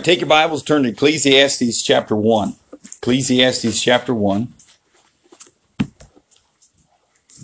right, 0.00 0.04
take 0.04 0.20
your 0.20 0.28
Bibles, 0.28 0.62
turn 0.62 0.84
to 0.84 0.88
Ecclesiastes 0.88 1.82
chapter 1.82 2.16
1. 2.16 2.54
Ecclesiastes 3.02 3.82
chapter 3.82 4.14
1. 4.14 4.50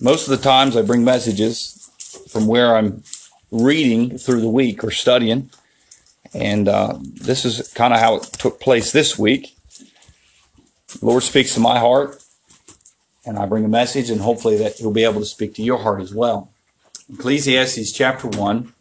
Most 0.00 0.26
of 0.26 0.30
the 0.30 0.42
times 0.42 0.74
I 0.74 0.80
bring 0.80 1.04
messages 1.04 1.90
from 2.30 2.46
where 2.46 2.74
I'm 2.74 3.02
reading 3.50 4.16
through 4.16 4.40
the 4.40 4.48
week 4.48 4.82
or 4.82 4.90
studying. 4.90 5.50
And 6.32 6.66
uh, 6.66 6.98
this 7.02 7.44
is 7.44 7.70
kind 7.74 7.92
of 7.92 8.00
how 8.00 8.16
it 8.16 8.22
took 8.22 8.58
place 8.58 8.90
this 8.90 9.18
week. 9.18 9.54
The 10.98 11.04
Lord 11.04 11.24
speaks 11.24 11.52
to 11.54 11.60
my 11.60 11.78
heart, 11.78 12.24
and 13.26 13.38
I 13.38 13.44
bring 13.44 13.66
a 13.66 13.68
message, 13.68 14.08
and 14.08 14.22
hopefully 14.22 14.56
that 14.56 14.76
He'll 14.76 14.92
be 14.92 15.04
able 15.04 15.20
to 15.20 15.26
speak 15.26 15.54
to 15.56 15.62
your 15.62 15.78
heart 15.78 16.00
as 16.00 16.14
well. 16.14 16.50
Ecclesiastes 17.12 17.92
chapter 17.92 18.28
1. 18.28 18.72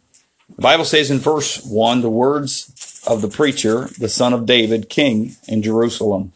The 0.54 0.62
Bible 0.62 0.86
says 0.86 1.10
in 1.10 1.18
verse 1.18 1.62
1 1.66 2.00
the 2.00 2.08
words 2.08 2.72
of 3.06 3.22
the 3.22 3.28
preacher, 3.28 3.88
the 3.98 4.08
son 4.08 4.32
of 4.32 4.46
David, 4.46 4.88
king 4.88 5.36
in 5.48 5.62
Jerusalem. 5.62 6.32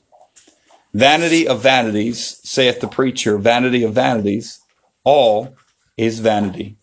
Vanity 0.92 1.46
of 1.46 1.62
vanities, 1.62 2.40
saith 2.42 2.80
the 2.80 2.88
preacher, 2.88 3.38
vanity 3.38 3.82
of 3.84 3.92
vanities, 3.92 4.60
all 5.04 5.56
is 5.96 6.20
vanity. 6.20 6.76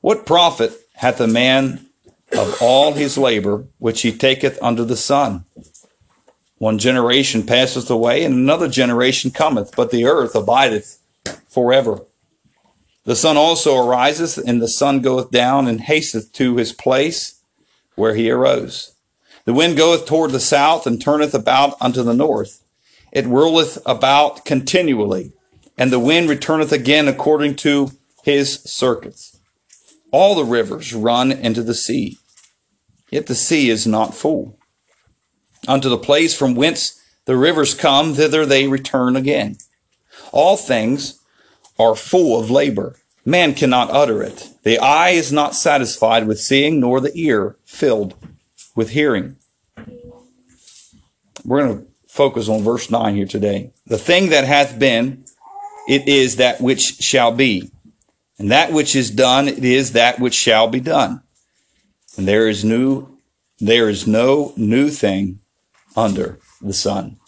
What 0.00 0.26
profit 0.26 0.72
hath 0.94 1.20
a 1.20 1.26
man 1.26 1.86
of 2.32 2.56
all 2.60 2.92
his 2.92 3.18
labor 3.18 3.64
which 3.78 4.02
he 4.02 4.12
taketh 4.12 4.58
under 4.62 4.84
the 4.84 4.96
sun? 4.96 5.44
One 6.58 6.78
generation 6.78 7.44
passeth 7.44 7.90
away, 7.90 8.22
and 8.22 8.34
another 8.34 8.68
generation 8.68 9.30
cometh, 9.30 9.74
but 9.74 9.90
the 9.90 10.04
earth 10.04 10.34
abideth 10.34 10.98
forever. 11.48 12.04
The 13.04 13.16
sun 13.16 13.36
also 13.36 13.76
ariseth, 13.76 14.36
and 14.36 14.60
the 14.60 14.68
sun 14.68 15.00
goeth 15.00 15.30
down, 15.30 15.66
and 15.66 15.80
hasteth 15.80 16.32
to 16.34 16.56
his 16.56 16.72
place 16.72 17.40
where 17.94 18.14
he 18.14 18.30
arose. 18.30 18.94
The 19.44 19.54
wind 19.54 19.76
goeth 19.76 20.06
toward 20.06 20.32
the 20.32 20.40
south, 20.40 20.86
and 20.86 21.00
turneth 21.00 21.34
about 21.34 21.76
unto 21.80 22.02
the 22.02 22.14
north. 22.14 22.62
It 23.12 23.26
whirleth 23.26 23.78
about 23.86 24.44
continually, 24.44 25.32
and 25.76 25.90
the 25.90 25.98
wind 25.98 26.28
returneth 26.28 26.72
again 26.72 27.08
according 27.08 27.56
to 27.56 27.92
his 28.22 28.62
circuits. 28.62 29.38
All 30.12 30.34
the 30.34 30.44
rivers 30.44 30.92
run 30.92 31.32
into 31.32 31.62
the 31.62 31.74
sea, 31.74 32.18
yet 33.10 33.26
the 33.26 33.34
sea 33.34 33.70
is 33.70 33.86
not 33.86 34.14
full. 34.14 34.58
Unto 35.66 35.88
the 35.88 35.98
place 35.98 36.36
from 36.36 36.54
whence 36.54 37.00
the 37.24 37.36
rivers 37.36 37.74
come, 37.74 38.14
thither 38.14 38.44
they 38.44 38.66
return 38.66 39.16
again. 39.16 39.56
All 40.32 40.56
things 40.56 41.20
are 41.78 41.94
full 41.94 42.38
of 42.38 42.50
labor. 42.50 42.96
Man 43.24 43.54
cannot 43.54 43.90
utter 43.90 44.22
it. 44.22 44.48
The 44.62 44.78
eye 44.78 45.10
is 45.10 45.32
not 45.32 45.54
satisfied 45.54 46.26
with 46.26 46.40
seeing, 46.40 46.80
nor 46.80 47.00
the 47.00 47.12
ear 47.14 47.56
filled 47.64 48.14
with 48.80 48.88
hearing. 48.88 49.36
We're 51.44 51.66
going 51.66 51.78
to 51.80 51.86
focus 52.08 52.48
on 52.48 52.62
verse 52.62 52.90
9 52.90 53.14
here 53.14 53.26
today. 53.26 53.74
The 53.84 53.98
thing 53.98 54.30
that 54.30 54.44
hath 54.44 54.78
been, 54.78 55.26
it 55.86 56.08
is 56.08 56.36
that 56.36 56.62
which 56.62 56.80
shall 57.02 57.30
be. 57.30 57.70
And 58.38 58.50
that 58.50 58.72
which 58.72 58.96
is 58.96 59.10
done, 59.10 59.48
it 59.48 59.66
is 59.66 59.92
that 59.92 60.18
which 60.18 60.32
shall 60.32 60.66
be 60.66 60.80
done. 60.80 61.22
And 62.16 62.26
there 62.26 62.48
is 62.48 62.64
new, 62.64 63.18
there 63.58 63.90
is 63.90 64.06
no 64.06 64.54
new 64.56 64.88
thing 64.88 65.40
under 65.94 66.38
the 66.62 66.72
sun. 66.72 67.18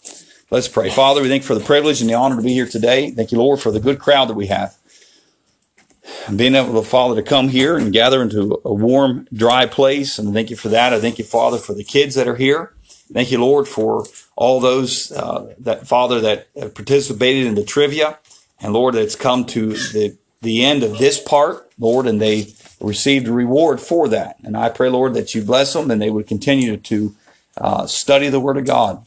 Let's 0.49 0.67
pray. 0.67 0.89
Father, 0.89 1.21
we 1.21 1.29
thank 1.29 1.43
you 1.43 1.47
for 1.47 1.53
the 1.53 1.63
privilege 1.63 2.01
and 2.01 2.09
the 2.09 2.15
honor 2.15 2.37
to 2.37 2.41
be 2.41 2.53
here 2.53 2.67
today. 2.67 3.11
Thank 3.11 3.31
you, 3.31 3.37
Lord, 3.37 3.59
for 3.59 3.69
the 3.69 3.79
good 3.79 3.99
crowd 3.99 4.27
that 4.29 4.33
we 4.33 4.47
have. 4.47 4.75
Being 6.35 6.55
able 6.55 6.81
to, 6.81 6.87
Father, 6.87 7.15
to 7.15 7.23
come 7.27 7.49
here 7.49 7.77
and 7.77 7.93
gather 7.93 8.21
into 8.21 8.61
a 8.65 8.73
warm, 8.73 9.27
dry 9.33 9.65
place. 9.65 10.19
And 10.19 10.33
thank 10.33 10.49
you 10.49 10.55
for 10.55 10.69
that. 10.69 10.93
I 10.93 10.99
thank 10.99 11.17
you, 11.17 11.23
Father, 11.23 11.57
for 11.57 11.73
the 11.73 11.83
kids 11.83 12.15
that 12.15 12.27
are 12.27 12.35
here. 12.35 12.73
Thank 13.11 13.31
you, 13.31 13.39
Lord, 13.39 13.67
for 13.67 14.05
all 14.35 14.59
those 14.59 15.11
uh, 15.11 15.53
that, 15.59 15.87
Father, 15.87 16.19
that 16.21 16.53
participated 16.75 17.45
in 17.45 17.55
the 17.55 17.63
trivia. 17.63 18.19
And 18.59 18.73
Lord, 18.73 18.95
that's 18.95 19.15
come 19.15 19.45
to 19.47 19.73
the, 19.73 20.17
the 20.41 20.63
end 20.63 20.83
of 20.83 20.97
this 20.97 21.19
part, 21.19 21.71
Lord, 21.77 22.07
and 22.07 22.21
they 22.21 22.53
received 22.79 23.27
a 23.27 23.33
reward 23.33 23.79
for 23.79 24.07
that. 24.09 24.37
And 24.43 24.57
I 24.57 24.69
pray, 24.69 24.89
Lord, 24.89 25.13
that 25.13 25.35
you 25.35 25.43
bless 25.43 25.73
them 25.73 25.91
and 25.91 26.01
they 26.01 26.09
would 26.09 26.27
continue 26.27 26.77
to 26.77 27.15
uh, 27.57 27.87
study 27.87 28.29
the 28.29 28.39
Word 28.39 28.57
of 28.57 28.65
God. 28.65 29.05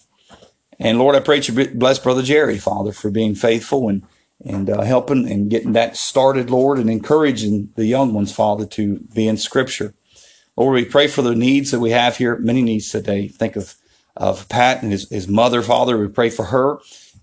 And 0.78 0.98
Lord, 0.98 1.16
I 1.16 1.20
pray 1.20 1.40
that 1.40 1.48
you 1.48 1.74
bless 1.74 1.98
Brother 1.98 2.22
Jerry, 2.22 2.58
Father, 2.58 2.92
for 2.92 3.10
being 3.10 3.34
faithful 3.34 3.88
and 3.88 4.02
and 4.44 4.68
uh, 4.68 4.82
helping 4.82 5.30
and 5.30 5.50
getting 5.50 5.72
that 5.72 5.96
started, 5.96 6.50
Lord, 6.50 6.78
and 6.78 6.90
encouraging 6.90 7.70
the 7.76 7.86
young 7.86 8.12
ones, 8.12 8.32
Father, 8.32 8.66
to 8.66 9.00
be 9.14 9.26
in 9.28 9.36
Scripture. 9.36 9.94
Lord, 10.56 10.74
we 10.74 10.84
pray 10.84 11.06
for 11.06 11.22
the 11.22 11.34
needs 11.34 11.70
that 11.70 11.80
we 11.80 11.90
have 11.90 12.16
here. 12.16 12.36
Many 12.38 12.62
needs 12.62 12.90
today. 12.90 13.28
Think 13.28 13.56
of 13.56 13.74
of 14.16 14.48
Pat 14.48 14.82
and 14.82 14.92
his, 14.92 15.08
his 15.10 15.28
mother, 15.28 15.60
Father. 15.60 15.98
We 15.98 16.08
pray 16.08 16.30
for 16.30 16.46
her, 16.46 16.78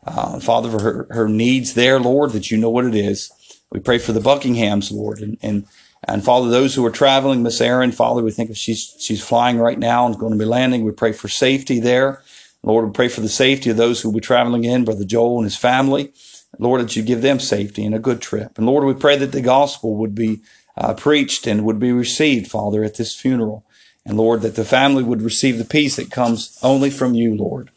uh, 0.06 0.40
Father, 0.40 0.70
for 0.70 0.84
her, 0.84 1.08
her 1.10 1.28
needs 1.28 1.74
there, 1.74 2.00
Lord, 2.00 2.32
that 2.32 2.52
you 2.52 2.58
know 2.58 2.70
what 2.70 2.86
it 2.86 2.94
is. 2.94 3.32
We 3.72 3.80
pray 3.80 3.98
for 3.98 4.12
the 4.12 4.20
Buckinghams, 4.20 4.92
Lord, 4.92 5.20
and 5.20 5.38
and 5.42 5.66
and 6.08 6.24
Father, 6.24 6.50
those 6.50 6.76
who 6.76 6.86
are 6.86 6.92
traveling, 6.92 7.44
Miss 7.44 7.62
Aaron, 7.62 7.92
Father, 7.92 8.22
we 8.22 8.32
think 8.32 8.50
if 8.50 8.58
she's 8.58 8.96
she's 9.00 9.24
flying 9.24 9.58
right 9.58 9.80
now 9.80 10.06
and 10.06 10.18
going 10.20 10.34
to 10.34 10.40
be 10.40 10.46
landing, 10.46 10.84
we 10.84 10.92
pray 10.92 11.14
for 11.14 11.28
safety 11.28 11.80
there. 11.80 12.22
Lord, 12.62 12.86
we 12.86 12.92
pray 12.92 13.08
for 13.08 13.22
the 13.22 13.30
safety 13.30 13.70
of 13.70 13.78
those 13.78 14.02
who 14.02 14.10
will 14.10 14.16
be 14.16 14.22
traveling 14.22 14.64
in, 14.64 14.86
Brother 14.86 15.06
Joel 15.06 15.38
and 15.38 15.46
his 15.46 15.58
family. 15.58 16.14
Lord, 16.60 16.82
that 16.82 16.96
you 16.96 17.04
give 17.04 17.22
them 17.22 17.40
safety 17.40 17.86
and 17.86 17.96
a 17.96 18.00
good 18.00 18.22
trip. 18.22 18.58
And 18.58 18.66
Lord, 18.66 18.84
we 18.84 18.94
pray 18.94 19.18
that 19.18 19.32
the 19.32 19.42
gospel 19.42 19.96
would 19.96 20.16
be 20.16 20.42
uh, 20.78 20.94
preached 20.94 21.48
and 21.48 21.66
would 21.66 21.80
be 21.80 21.92
received, 21.92 22.50
Father, 22.50 22.84
at 22.84 22.96
this 22.96 23.16
funeral. 23.16 23.66
And 24.06 24.18
Lord, 24.18 24.42
that 24.42 24.56
the 24.56 24.66
family 24.66 25.04
would 25.04 25.22
receive 25.22 25.58
the 25.58 25.66
peace 25.66 25.96
that 25.96 26.12
comes 26.12 26.58
only 26.62 26.90
from 26.90 27.14
you, 27.14 27.36
Lord. 27.36 27.70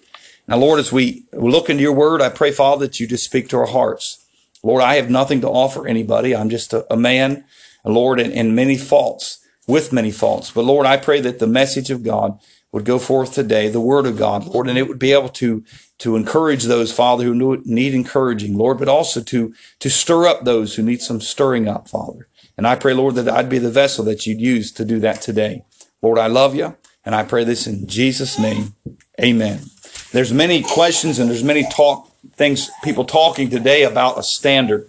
Now, 0.48 0.58
Lord, 0.58 0.78
as 0.78 0.92
we 0.92 1.24
look 1.32 1.70
into 1.70 1.82
your 1.82 1.92
word, 1.92 2.20
I 2.20 2.28
pray, 2.28 2.52
Father, 2.52 2.86
that 2.86 3.00
you 3.00 3.06
just 3.06 3.24
speak 3.24 3.48
to 3.48 3.56
our 3.58 3.66
hearts. 3.66 4.24
Lord, 4.62 4.82
I 4.82 4.96
have 4.96 5.10
nothing 5.10 5.40
to 5.42 5.48
offer 5.48 5.86
anybody. 5.86 6.34
I'm 6.34 6.50
just 6.50 6.72
a, 6.72 6.92
a 6.92 6.96
man, 6.96 7.44
Lord, 7.84 8.20
and, 8.20 8.32
and 8.32 8.54
many 8.54 8.76
faults, 8.76 9.44
with 9.66 9.92
many 9.92 10.10
faults. 10.10 10.50
But 10.50 10.64
Lord, 10.64 10.86
I 10.86 10.96
pray 10.96 11.20
that 11.20 11.38
the 11.38 11.46
message 11.46 11.90
of 11.90 12.04
God 12.04 12.38
would 12.72 12.84
go 12.84 12.98
forth 12.98 13.32
today, 13.32 13.68
the 13.68 13.80
word 13.80 14.06
of 14.06 14.18
God, 14.18 14.44
Lord, 14.46 14.68
and 14.68 14.76
it 14.76 14.88
would 14.88 14.98
be 14.98 15.12
able 15.12 15.28
to, 15.30 15.64
to 15.98 16.16
encourage 16.16 16.64
those, 16.64 16.92
Father, 16.92 17.24
who 17.24 17.62
need 17.64 17.94
encouraging, 17.94 18.56
Lord, 18.56 18.78
but 18.78 18.88
also 18.88 19.22
to, 19.22 19.54
to 19.78 19.90
stir 19.90 20.26
up 20.26 20.44
those 20.44 20.74
who 20.74 20.82
need 20.82 21.00
some 21.00 21.20
stirring 21.20 21.68
up, 21.68 21.88
Father. 21.88 22.28
And 22.56 22.66
I 22.66 22.74
pray, 22.74 22.94
Lord, 22.94 23.14
that 23.16 23.28
I'd 23.28 23.48
be 23.48 23.58
the 23.58 23.70
vessel 23.70 24.04
that 24.06 24.26
you'd 24.26 24.40
use 24.40 24.72
to 24.72 24.84
do 24.84 24.98
that 25.00 25.22
today. 25.22 25.64
Lord, 26.02 26.18
I 26.18 26.26
love 26.26 26.54
you, 26.54 26.76
and 27.04 27.14
I 27.14 27.22
pray 27.22 27.44
this 27.44 27.66
in 27.66 27.86
Jesus' 27.86 28.38
name. 28.38 28.74
Amen. 29.20 29.60
There's 30.12 30.32
many 30.32 30.62
questions 30.62 31.18
and 31.18 31.28
there's 31.28 31.44
many 31.44 31.68
talk 31.70 32.10
things, 32.32 32.70
people 32.82 33.04
talking 33.04 33.50
today 33.50 33.82
about 33.82 34.18
a 34.18 34.22
standard. 34.22 34.88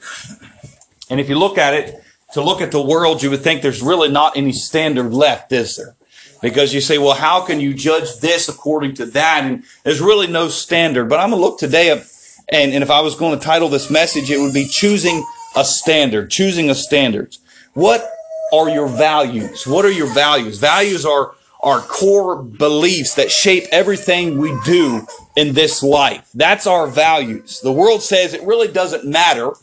And 1.10 1.20
if 1.20 1.30
you 1.30 1.38
look 1.38 1.58
at 1.58 1.74
it, 1.74 2.02
to 2.34 2.42
look 2.42 2.62
at 2.62 2.72
the 2.72 2.82
world, 2.82 3.24
you 3.24 3.30
would 3.30 3.42
think 3.42 3.62
there's 3.62 3.82
really 3.82 4.10
not 4.10 4.36
any 4.36 4.52
standard 4.52 5.14
left, 5.14 5.52
is 5.52 5.78
there? 5.78 5.97
Because 6.42 6.74
you 6.74 6.82
say, 6.82 6.98
well, 6.98 7.16
how 7.16 7.46
can 7.46 7.60
you 7.60 7.74
judge 7.74 8.20
this 8.20 8.48
according 8.48 8.96
to 8.96 9.06
that? 9.08 9.44
And 9.44 9.64
there's 9.84 10.02
really 10.02 10.28
no 10.28 10.48
standard. 10.50 11.10
But 11.10 11.20
I'm 11.20 11.30
going 11.32 11.42
to 11.42 11.46
look 11.46 11.60
today 11.60 11.90
up, 11.90 12.04
and, 12.50 12.74
and 12.74 12.84
if 12.84 12.90
I 12.90 13.02
was 13.02 13.16
going 13.16 13.38
to 13.38 13.44
title 13.44 13.70
this 13.70 13.90
message, 13.90 14.30
it 14.30 14.40
would 14.40 14.54
be 14.54 14.68
choosing 14.68 15.26
a 15.56 15.66
standard, 15.66 16.30
choosing 16.30 16.70
a 16.70 16.76
standard. 16.76 17.36
What 17.74 18.10
are 18.54 18.70
your 18.70 18.88
values? 18.88 19.66
What 19.66 19.86
are 19.86 19.92
your 19.92 20.14
values? 20.14 20.60
Values 20.60 21.06
are 21.06 21.34
our 21.62 21.82
core 21.82 22.42
beliefs 22.42 23.16
that 23.16 23.32
shape 23.32 23.66
everything 23.72 24.38
we 24.38 24.58
do 24.64 25.06
in 25.36 25.54
this 25.54 25.82
life. 25.82 26.30
That's 26.34 26.68
our 26.68 26.88
values. 26.88 27.60
The 27.62 27.72
world 27.72 28.04
says 28.04 28.34
it 28.34 28.44
really 28.44 28.68
doesn't 28.68 29.06
matter 29.06 29.54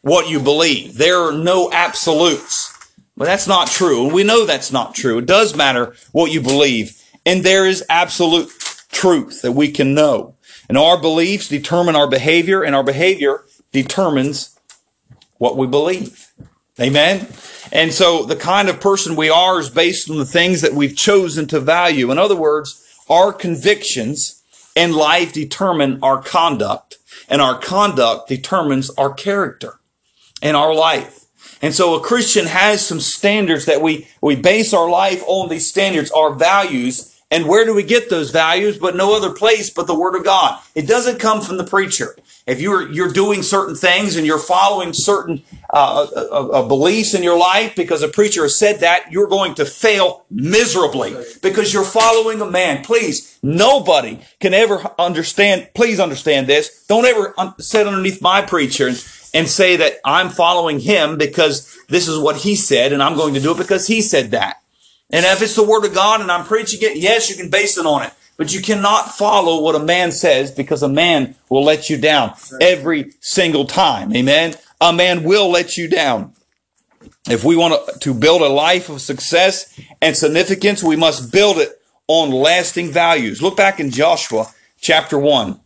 what 0.00 0.28
you 0.28 0.40
believe. 0.40 0.96
There 0.96 1.20
are 1.20 1.32
no 1.32 1.70
absolutes. 1.72 2.75
But 3.16 3.24
that's 3.24 3.46
not 3.46 3.68
true. 3.68 4.04
And 4.04 4.14
we 4.14 4.24
know 4.24 4.44
that's 4.44 4.72
not 4.72 4.94
true. 4.94 5.18
It 5.18 5.26
does 5.26 5.56
matter 5.56 5.94
what 6.12 6.32
you 6.32 6.40
believe. 6.40 7.02
And 7.24 7.42
there 7.42 7.66
is 7.66 7.84
absolute 7.88 8.50
truth 8.90 9.42
that 9.42 9.52
we 9.52 9.70
can 9.70 9.94
know. 9.94 10.34
And 10.68 10.76
our 10.76 11.00
beliefs 11.00 11.48
determine 11.48 11.96
our 11.96 12.08
behavior, 12.08 12.62
and 12.62 12.74
our 12.74 12.82
behavior 12.82 13.44
determines 13.72 14.58
what 15.38 15.56
we 15.56 15.66
believe. 15.66 16.30
Amen? 16.80 17.28
And 17.72 17.92
so 17.92 18.24
the 18.24 18.36
kind 18.36 18.68
of 18.68 18.80
person 18.80 19.16
we 19.16 19.30
are 19.30 19.58
is 19.58 19.70
based 19.70 20.10
on 20.10 20.18
the 20.18 20.24
things 20.24 20.60
that 20.60 20.74
we've 20.74 20.96
chosen 20.96 21.46
to 21.48 21.60
value. 21.60 22.10
In 22.10 22.18
other 22.18 22.36
words, 22.36 22.82
our 23.08 23.32
convictions 23.32 24.42
in 24.74 24.92
life 24.92 25.32
determine 25.32 25.98
our 26.02 26.20
conduct, 26.20 26.98
and 27.28 27.40
our 27.40 27.58
conduct 27.58 28.28
determines 28.28 28.90
our 28.90 29.12
character 29.12 29.80
and 30.42 30.56
our 30.56 30.74
life. 30.74 31.25
And 31.62 31.74
so 31.74 31.94
a 31.94 32.00
Christian 32.00 32.46
has 32.46 32.86
some 32.86 33.00
standards 33.00 33.64
that 33.64 33.80
we, 33.80 34.06
we 34.20 34.36
base 34.36 34.74
our 34.74 34.88
life 34.88 35.22
on 35.26 35.48
these 35.48 35.68
standards, 35.68 36.10
our 36.10 36.34
values. 36.34 37.12
And 37.30 37.46
where 37.46 37.64
do 37.64 37.74
we 37.74 37.82
get 37.82 38.08
those 38.08 38.30
values? 38.30 38.78
But 38.78 38.94
no 38.94 39.16
other 39.16 39.32
place 39.32 39.70
but 39.70 39.86
the 39.86 39.98
Word 39.98 40.14
of 40.14 40.24
God. 40.24 40.60
It 40.74 40.86
doesn't 40.86 41.18
come 41.18 41.40
from 41.40 41.56
the 41.56 41.64
preacher. 41.64 42.16
If 42.46 42.60
you're, 42.60 42.92
you're 42.92 43.12
doing 43.12 43.42
certain 43.42 43.74
things 43.74 44.14
and 44.14 44.24
you're 44.24 44.38
following 44.38 44.92
certain 44.92 45.42
uh, 45.72 46.06
uh, 46.14 46.48
uh, 46.48 46.68
beliefs 46.68 47.12
in 47.14 47.24
your 47.24 47.36
life 47.36 47.74
because 47.74 48.02
a 48.02 48.08
preacher 48.08 48.42
has 48.42 48.56
said 48.56 48.80
that, 48.80 49.10
you're 49.10 49.26
going 49.26 49.54
to 49.56 49.64
fail 49.64 50.24
miserably 50.30 51.16
because 51.42 51.74
you're 51.74 51.84
following 51.84 52.40
a 52.40 52.48
man. 52.48 52.84
Please, 52.84 53.40
nobody 53.42 54.20
can 54.38 54.54
ever 54.54 54.94
understand. 54.96 55.68
Please 55.74 55.98
understand 55.98 56.46
this. 56.46 56.86
Don't 56.86 57.04
ever 57.04 57.34
un- 57.36 57.58
sit 57.58 57.88
underneath 57.88 58.22
my 58.22 58.42
preacher 58.42 58.86
and, 58.86 59.04
and 59.36 59.46
say 59.46 59.76
that 59.76 60.00
I'm 60.02 60.30
following 60.30 60.80
him 60.80 61.18
because 61.18 61.78
this 61.88 62.08
is 62.08 62.18
what 62.18 62.36
he 62.36 62.56
said 62.56 62.94
and 62.94 63.02
I'm 63.02 63.16
going 63.16 63.34
to 63.34 63.40
do 63.40 63.52
it 63.52 63.58
because 63.58 63.86
he 63.86 64.00
said 64.00 64.30
that. 64.30 64.62
And 65.10 65.26
if 65.26 65.42
it's 65.42 65.54
the 65.54 65.62
word 65.62 65.84
of 65.84 65.94
God 65.94 66.22
and 66.22 66.32
I'm 66.32 66.46
preaching 66.46 66.80
it, 66.80 66.96
yes, 66.96 67.28
you 67.28 67.36
can 67.36 67.50
base 67.50 67.76
it 67.76 67.84
on 67.84 68.02
it. 68.02 68.14
But 68.38 68.54
you 68.54 68.62
cannot 68.62 69.14
follow 69.14 69.62
what 69.62 69.74
a 69.74 69.78
man 69.78 70.10
says 70.10 70.50
because 70.50 70.82
a 70.82 70.88
man 70.88 71.36
will 71.50 71.62
let 71.62 71.90
you 71.90 71.98
down 71.98 72.32
every 72.62 73.12
single 73.20 73.66
time. 73.66 74.16
Amen. 74.16 74.54
A 74.80 74.92
man 74.92 75.22
will 75.22 75.50
let 75.50 75.76
you 75.76 75.86
down. 75.86 76.32
If 77.28 77.44
we 77.44 77.56
want 77.56 78.00
to 78.00 78.14
build 78.14 78.40
a 78.40 78.48
life 78.48 78.88
of 78.88 79.02
success 79.02 79.78
and 80.00 80.16
significance, 80.16 80.82
we 80.82 80.96
must 80.96 81.30
build 81.30 81.58
it 81.58 81.78
on 82.08 82.30
lasting 82.30 82.90
values. 82.90 83.42
Look 83.42 83.56
back 83.56 83.80
in 83.80 83.90
Joshua 83.90 84.46
chapter 84.80 85.18
1. 85.18 85.60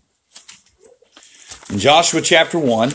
In 1.71 1.79
Joshua 1.79 2.21
chapter 2.21 2.59
1, 2.59 2.93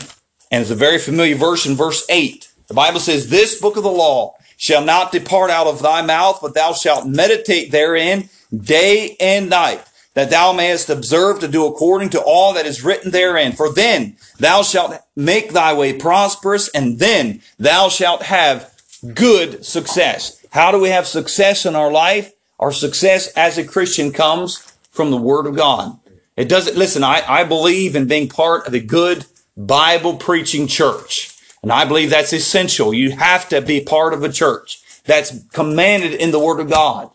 and 0.50 0.62
it's 0.62 0.70
a 0.70 0.76
very 0.76 0.98
familiar 0.98 1.36
verse 1.36 1.66
in 1.66 1.74
verse 1.74 2.04
8. 2.08 2.48
The 2.68 2.74
Bible 2.74 3.00
says, 3.00 3.28
This 3.28 3.60
book 3.60 3.76
of 3.76 3.82
the 3.82 3.90
law 3.90 4.34
shall 4.56 4.84
not 4.84 5.12
depart 5.12 5.50
out 5.50 5.66
of 5.66 5.82
thy 5.82 6.02
mouth, 6.02 6.38
but 6.40 6.54
thou 6.54 6.72
shalt 6.72 7.06
meditate 7.06 7.70
therein 7.70 8.28
day 8.56 9.16
and 9.20 9.50
night, 9.50 9.84
that 10.14 10.30
thou 10.30 10.52
mayest 10.52 10.88
observe 10.88 11.40
to 11.40 11.48
do 11.48 11.66
according 11.66 12.10
to 12.10 12.20
all 12.20 12.54
that 12.54 12.66
is 12.66 12.84
written 12.84 13.10
therein. 13.10 13.52
For 13.52 13.72
then 13.72 14.16
thou 14.38 14.62
shalt 14.62 15.00
make 15.14 15.52
thy 15.52 15.74
way 15.74 15.92
prosperous, 15.92 16.68
and 16.68 16.98
then 16.98 17.42
thou 17.58 17.88
shalt 17.88 18.22
have 18.22 18.72
good 19.14 19.64
success. 19.64 20.44
How 20.50 20.70
do 20.70 20.80
we 20.80 20.88
have 20.88 21.06
success 21.06 21.66
in 21.66 21.76
our 21.76 21.90
life? 21.90 22.32
Our 22.58 22.72
success 22.72 23.28
as 23.36 23.58
a 23.58 23.66
Christian 23.66 24.12
comes 24.12 24.58
from 24.90 25.10
the 25.10 25.18
Word 25.18 25.46
of 25.46 25.56
God. 25.56 25.98
It 26.36 26.48
doesn't, 26.48 26.76
listen, 26.76 27.04
I, 27.04 27.22
I 27.26 27.44
believe 27.44 27.94
in 27.94 28.08
being 28.08 28.28
part 28.28 28.66
of 28.66 28.74
a 28.74 28.80
good 28.80 29.26
Bible 29.56 30.16
preaching 30.16 30.66
church. 30.66 31.32
And 31.62 31.72
I 31.72 31.84
believe 31.84 32.10
that's 32.10 32.32
essential. 32.32 32.94
You 32.94 33.12
have 33.12 33.48
to 33.48 33.60
be 33.60 33.80
part 33.80 34.12
of 34.12 34.22
a 34.22 34.32
church 34.32 34.80
that's 35.04 35.46
commanded 35.48 36.14
in 36.14 36.30
the 36.30 36.38
Word 36.38 36.60
of 36.60 36.70
God. 36.70 37.10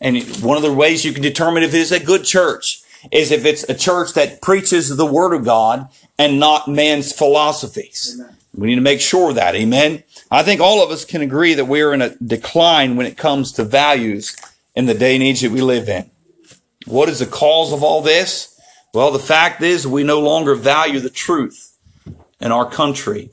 And 0.00 0.22
one 0.42 0.56
of 0.56 0.62
the 0.62 0.72
ways 0.72 1.04
you 1.04 1.12
can 1.12 1.22
determine 1.22 1.62
if 1.62 1.74
it 1.74 1.80
is 1.80 1.92
a 1.92 1.98
good 1.98 2.24
church 2.24 2.82
is 3.10 3.30
if 3.30 3.44
it's 3.44 3.64
a 3.68 3.74
church 3.74 4.12
that 4.14 4.42
preaches 4.42 4.96
the 4.96 5.06
word 5.06 5.34
of 5.34 5.44
God 5.44 5.88
and 6.18 6.40
not 6.40 6.68
man's 6.68 7.12
philosophies. 7.12 8.16
Amen. 8.18 8.36
We 8.54 8.68
need 8.68 8.76
to 8.76 8.80
make 8.80 9.00
sure 9.00 9.30
of 9.30 9.36
that. 9.36 9.54
Amen. 9.54 10.04
I 10.30 10.42
think 10.42 10.60
all 10.60 10.82
of 10.82 10.90
us 10.90 11.04
can 11.04 11.22
agree 11.22 11.54
that 11.54 11.64
we're 11.64 11.92
in 11.92 12.02
a 12.02 12.14
decline 12.16 12.96
when 12.96 13.06
it 13.06 13.16
comes 13.16 13.52
to 13.52 13.64
values 13.64 14.36
in 14.74 14.86
the 14.86 14.94
day 14.94 15.14
and 15.14 15.24
age 15.24 15.40
that 15.40 15.50
we 15.50 15.60
live 15.60 15.88
in. 15.88 16.10
What 16.86 17.08
is 17.08 17.18
the 17.18 17.26
cause 17.26 17.72
of 17.72 17.82
all 17.82 18.00
this? 18.00 18.53
Well, 18.94 19.10
the 19.10 19.18
fact 19.18 19.60
is 19.60 19.88
we 19.88 20.04
no 20.04 20.20
longer 20.20 20.54
value 20.54 21.00
the 21.00 21.10
truth 21.10 21.76
in 22.40 22.52
our 22.52 22.70
country. 22.70 23.30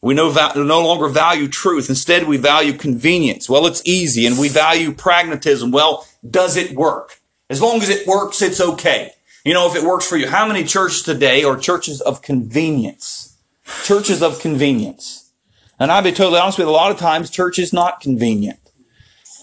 We 0.00 0.14
no, 0.14 0.30
va- 0.30 0.54
no 0.56 0.80
longer 0.80 1.06
value 1.08 1.48
truth. 1.48 1.90
Instead, 1.90 2.26
we 2.26 2.38
value 2.38 2.72
convenience. 2.72 3.46
Well, 3.46 3.66
it's 3.66 3.82
easy 3.84 4.24
and 4.24 4.38
we 4.38 4.48
value 4.48 4.90
pragmatism. 4.90 5.70
Well, 5.70 6.08
does 6.28 6.56
it 6.56 6.74
work? 6.74 7.20
As 7.50 7.60
long 7.60 7.82
as 7.82 7.90
it 7.90 8.06
works, 8.06 8.40
it's 8.40 8.58
okay. 8.58 9.12
You 9.44 9.52
know, 9.52 9.68
if 9.68 9.76
it 9.76 9.84
works 9.84 10.08
for 10.08 10.16
you, 10.16 10.28
how 10.28 10.48
many 10.48 10.64
churches 10.64 11.02
today 11.02 11.44
are 11.44 11.58
churches 11.58 12.00
of 12.00 12.22
convenience? 12.22 13.36
Churches 13.84 14.22
of 14.22 14.40
convenience. 14.40 15.30
And 15.78 15.92
I'll 15.92 16.02
be 16.02 16.12
totally 16.12 16.40
honest 16.40 16.56
with 16.56 16.68
you, 16.68 16.70
a 16.70 16.72
lot 16.72 16.90
of 16.90 16.96
times 16.96 17.28
church 17.28 17.58
is 17.58 17.72
not 17.72 18.00
convenient. 18.00 18.60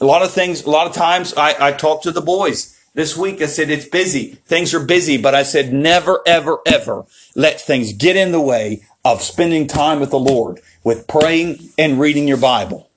A 0.02 0.06
lot 0.06 0.24
of 0.24 0.32
things, 0.32 0.64
a 0.64 0.70
lot 0.72 0.88
of 0.88 0.94
times 0.94 1.34
I, 1.36 1.68
I 1.68 1.72
talk 1.74 2.02
to 2.04 2.12
the 2.12 2.22
boys 2.22 2.79
this 2.94 3.16
week. 3.18 3.42
I 3.42 3.46
said, 3.46 3.70
it's 3.70 3.88
busy. 3.88 4.36
Things 4.46 4.74
are 4.74 4.84
busy, 4.84 5.18
but 5.18 5.36
I 5.36 5.44
said, 5.44 5.74
never, 5.74 6.22
ever, 6.26 6.60
ever 6.66 7.06
let 7.36 7.62
things 7.62 7.94
get 7.94 8.16
in 8.16 8.32
the 8.32 8.42
way 8.42 8.84
of 9.06 9.22
spending 9.22 9.68
time 9.68 10.00
with 10.00 10.12
the 10.12 10.20
Lord, 10.20 10.60
with 10.84 11.08
praying 11.08 11.70
and 11.78 12.00
reading 12.00 12.28
your 12.28 12.38
Bible. 12.38 12.90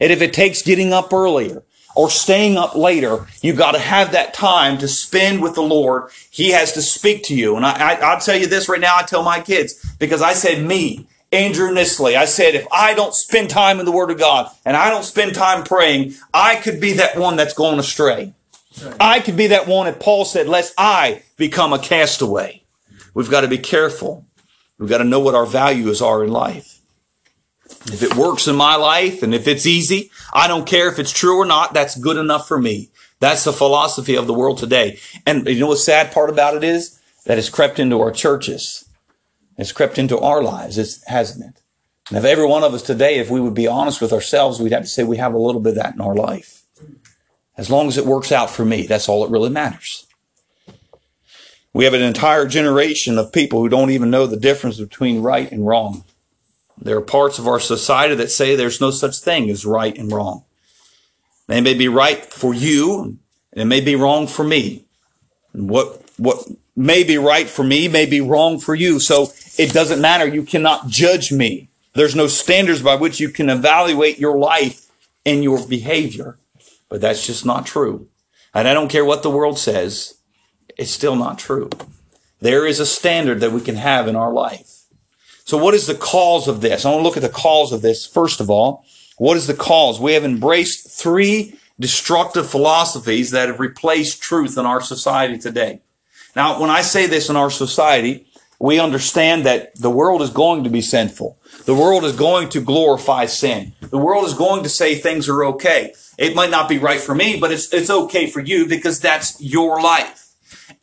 And 0.00 0.12
if 0.12 0.22
it 0.22 0.32
takes 0.32 0.62
getting 0.62 0.92
up 0.92 1.12
earlier 1.12 1.62
or 1.94 2.08
staying 2.08 2.56
up 2.56 2.74
later, 2.74 3.26
you 3.42 3.52
got 3.52 3.72
to 3.72 3.78
have 3.78 4.12
that 4.12 4.32
time 4.32 4.78
to 4.78 4.88
spend 4.88 5.42
with 5.42 5.54
the 5.54 5.62
Lord. 5.62 6.10
He 6.30 6.50
has 6.50 6.72
to 6.72 6.82
speak 6.82 7.24
to 7.24 7.34
you. 7.34 7.56
And 7.56 7.66
I, 7.66 7.72
I, 7.72 7.94
I'll 8.00 8.20
tell 8.20 8.36
you 8.36 8.46
this 8.46 8.68
right 8.68 8.80
now. 8.80 8.94
I 8.96 9.02
tell 9.02 9.22
my 9.22 9.40
kids 9.40 9.94
because 9.98 10.22
I 10.22 10.32
said 10.32 10.64
me, 10.64 11.06
Andrew 11.32 11.70
Nisley. 11.70 12.16
I 12.16 12.24
said, 12.24 12.54
if 12.54 12.66
I 12.72 12.94
don't 12.94 13.14
spend 13.14 13.50
time 13.50 13.78
in 13.78 13.86
the 13.86 13.92
Word 13.92 14.10
of 14.10 14.18
God 14.18 14.50
and 14.64 14.76
I 14.76 14.90
don't 14.90 15.04
spend 15.04 15.34
time 15.34 15.64
praying, 15.64 16.14
I 16.34 16.56
could 16.56 16.80
be 16.80 16.94
that 16.94 17.16
one 17.16 17.36
that's 17.36 17.54
going 17.54 17.78
astray. 17.78 18.34
I 18.98 19.20
could 19.20 19.36
be 19.36 19.48
that 19.48 19.66
one 19.66 19.86
that 19.86 20.00
Paul 20.00 20.24
said, 20.24 20.48
lest 20.48 20.74
I 20.78 21.22
become 21.36 21.72
a 21.72 21.78
castaway. 21.78 22.64
We've 23.14 23.30
got 23.30 23.40
to 23.42 23.48
be 23.48 23.58
careful. 23.58 24.26
We've 24.78 24.88
got 24.88 24.98
to 24.98 25.04
know 25.04 25.20
what 25.20 25.34
our 25.34 25.46
values 25.46 26.00
are 26.00 26.24
in 26.24 26.30
life. 26.30 26.80
If 27.86 28.02
it 28.02 28.16
works 28.16 28.46
in 28.46 28.56
my 28.56 28.76
life 28.76 29.22
and 29.22 29.34
if 29.34 29.46
it's 29.46 29.66
easy, 29.66 30.10
I 30.32 30.48
don't 30.48 30.66
care 30.66 30.88
if 30.88 30.98
it's 30.98 31.12
true 31.12 31.38
or 31.38 31.46
not. 31.46 31.74
That's 31.74 31.96
good 31.96 32.16
enough 32.16 32.48
for 32.48 32.58
me. 32.58 32.90
That's 33.20 33.44
the 33.44 33.52
philosophy 33.52 34.16
of 34.16 34.26
the 34.26 34.34
world 34.34 34.58
today. 34.58 34.98
And 35.26 35.46
you 35.46 35.60
know 35.60 35.68
what 35.68 35.78
sad 35.78 36.12
part 36.12 36.30
about 36.30 36.56
it 36.56 36.64
is? 36.64 36.98
That 37.26 37.38
it's 37.38 37.50
crept 37.50 37.78
into 37.78 38.00
our 38.00 38.10
churches. 38.10 38.88
It's 39.58 39.72
crept 39.72 39.98
into 39.98 40.18
our 40.18 40.42
lives, 40.42 40.78
it's, 40.78 41.06
hasn't 41.06 41.44
it? 41.44 41.62
And 42.08 42.18
if 42.18 42.24
every 42.24 42.46
one 42.46 42.64
of 42.64 42.72
us 42.72 42.82
today, 42.82 43.18
if 43.18 43.30
we 43.30 43.40
would 43.40 43.54
be 43.54 43.66
honest 43.66 44.00
with 44.00 44.12
ourselves, 44.12 44.58
we'd 44.58 44.72
have 44.72 44.82
to 44.82 44.88
say 44.88 45.04
we 45.04 45.18
have 45.18 45.34
a 45.34 45.38
little 45.38 45.60
bit 45.60 45.76
of 45.76 45.82
that 45.82 45.94
in 45.94 46.00
our 46.00 46.14
life. 46.14 46.59
As 47.60 47.68
long 47.68 47.88
as 47.88 47.98
it 47.98 48.06
works 48.06 48.32
out 48.32 48.48
for 48.48 48.64
me, 48.64 48.86
that's 48.86 49.06
all 49.06 49.22
that 49.22 49.30
really 49.30 49.50
matters. 49.50 50.06
We 51.74 51.84
have 51.84 51.92
an 51.92 52.00
entire 52.00 52.46
generation 52.46 53.18
of 53.18 53.34
people 53.34 53.60
who 53.60 53.68
don't 53.68 53.90
even 53.90 54.08
know 54.08 54.26
the 54.26 54.38
difference 54.38 54.80
between 54.80 55.20
right 55.20 55.52
and 55.52 55.66
wrong. 55.66 56.04
There 56.80 56.96
are 56.96 57.02
parts 57.02 57.38
of 57.38 57.46
our 57.46 57.60
society 57.60 58.14
that 58.14 58.30
say 58.30 58.56
there's 58.56 58.80
no 58.80 58.90
such 58.90 59.18
thing 59.18 59.50
as 59.50 59.66
right 59.66 59.94
and 59.98 60.10
wrong. 60.10 60.44
They 61.48 61.60
may 61.60 61.74
be 61.74 61.86
right 61.86 62.24
for 62.24 62.54
you, 62.54 63.18
and 63.52 63.60
it 63.60 63.66
may 63.66 63.82
be 63.82 63.94
wrong 63.94 64.26
for 64.26 64.42
me. 64.42 64.86
What, 65.52 66.02
what 66.16 66.38
may 66.74 67.04
be 67.04 67.18
right 67.18 67.46
for 67.46 67.62
me 67.62 67.88
may 67.88 68.06
be 68.06 68.22
wrong 68.22 68.58
for 68.58 68.74
you. 68.74 68.98
So 69.00 69.34
it 69.58 69.74
doesn't 69.74 70.00
matter. 70.00 70.26
You 70.26 70.44
cannot 70.44 70.88
judge 70.88 71.30
me. 71.30 71.68
There's 71.92 72.16
no 72.16 72.26
standards 72.26 72.80
by 72.80 72.94
which 72.94 73.20
you 73.20 73.28
can 73.28 73.50
evaluate 73.50 74.18
your 74.18 74.38
life 74.38 74.90
and 75.26 75.44
your 75.44 75.66
behavior. 75.66 76.38
But 76.90 77.00
that's 77.00 77.26
just 77.26 77.46
not 77.46 77.64
true. 77.64 78.08
And 78.52 78.68
I 78.68 78.74
don't 78.74 78.90
care 78.90 79.04
what 79.04 79.22
the 79.22 79.30
world 79.30 79.58
says. 79.58 80.18
It's 80.76 80.90
still 80.90 81.16
not 81.16 81.38
true. 81.38 81.70
There 82.40 82.66
is 82.66 82.80
a 82.80 82.86
standard 82.86 83.40
that 83.40 83.52
we 83.52 83.60
can 83.60 83.76
have 83.76 84.08
in 84.08 84.16
our 84.16 84.32
life. 84.32 84.84
So 85.44 85.56
what 85.56 85.74
is 85.74 85.86
the 85.86 85.94
cause 85.94 86.48
of 86.48 86.60
this? 86.60 86.84
I 86.84 86.90
want 86.90 87.00
to 87.00 87.04
look 87.04 87.16
at 87.16 87.22
the 87.22 87.28
cause 87.28 87.72
of 87.72 87.82
this. 87.82 88.06
First 88.06 88.40
of 88.40 88.50
all, 88.50 88.84
what 89.16 89.36
is 89.36 89.46
the 89.46 89.54
cause? 89.54 90.00
We 90.00 90.12
have 90.14 90.24
embraced 90.24 90.90
three 90.90 91.58
destructive 91.78 92.48
philosophies 92.48 93.30
that 93.30 93.48
have 93.48 93.60
replaced 93.60 94.22
truth 94.22 94.58
in 94.58 94.66
our 94.66 94.80
society 94.80 95.38
today. 95.38 95.80
Now, 96.36 96.60
when 96.60 96.70
I 96.70 96.82
say 96.82 97.06
this 97.06 97.28
in 97.28 97.36
our 97.36 97.50
society, 97.50 98.26
we 98.60 98.78
understand 98.78 99.46
that 99.46 99.74
the 99.74 99.90
world 99.90 100.20
is 100.20 100.30
going 100.30 100.64
to 100.64 100.70
be 100.70 100.82
sinful. 100.82 101.38
The 101.64 101.74
world 101.74 102.04
is 102.04 102.14
going 102.14 102.50
to 102.50 102.60
glorify 102.60 103.24
sin. 103.24 103.72
The 103.80 103.98
world 103.98 104.26
is 104.26 104.34
going 104.34 104.62
to 104.64 104.68
say 104.68 104.94
things 104.94 105.28
are 105.30 105.44
okay. 105.46 105.94
It 106.18 106.36
might 106.36 106.50
not 106.50 106.68
be 106.68 106.78
right 106.78 107.00
for 107.00 107.14
me, 107.14 107.40
but 107.40 107.50
it's, 107.50 107.72
it's 107.72 107.88
okay 107.88 108.26
for 108.26 108.40
you 108.40 108.68
because 108.68 109.00
that's 109.00 109.40
your 109.40 109.80
life. 109.80 110.28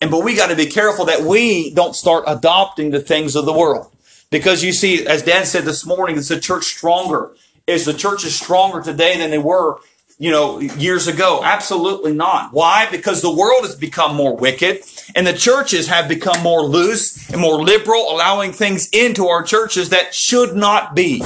And, 0.02 0.10
but 0.10 0.24
we 0.24 0.36
got 0.36 0.48
to 0.50 0.56
be 0.56 0.66
careful 0.66 1.06
that 1.06 1.22
we 1.22 1.72
don't 1.72 1.96
start 1.96 2.24
adopting 2.26 2.90
the 2.90 3.00
things 3.00 3.36
of 3.36 3.46
the 3.46 3.54
world. 3.54 3.96
Because 4.32 4.64
you 4.64 4.74
see, 4.74 5.06
as 5.06 5.22
Dan 5.22 5.46
said 5.46 5.64
this 5.64 5.86
morning, 5.86 6.18
is 6.18 6.30
the 6.30 6.40
church 6.40 6.66
stronger? 6.66 7.36
Is 7.68 7.86
the 7.86 7.94
church 7.94 8.26
is 8.26 8.36
stronger 8.36 8.82
today 8.82 9.18
than 9.18 9.30
they 9.30 9.38
were, 9.38 9.78
you 10.18 10.32
know, 10.32 10.60
years 10.60 11.08
ago? 11.08 11.42
Absolutely 11.44 12.14
not. 12.14 12.52
Why? 12.52 12.88
Because 12.90 13.22
the 13.22 13.34
world 13.34 13.64
has 13.64 13.76
become 13.76 14.16
more 14.16 14.36
wicked 14.36 14.82
and 15.16 15.28
the 15.28 15.34
churches 15.34 15.88
have 15.88 16.08
become 16.08 16.42
more 16.42 16.64
loose 16.64 17.30
and 17.30 17.40
more 17.40 17.62
liberal, 17.62 18.12
allowing 18.12 18.52
things 18.52 18.90
into 18.92 19.28
our 19.28 19.44
churches 19.44 19.90
that 19.90 20.14
should 20.14 20.56
not 20.56 20.96
be. 20.96 21.24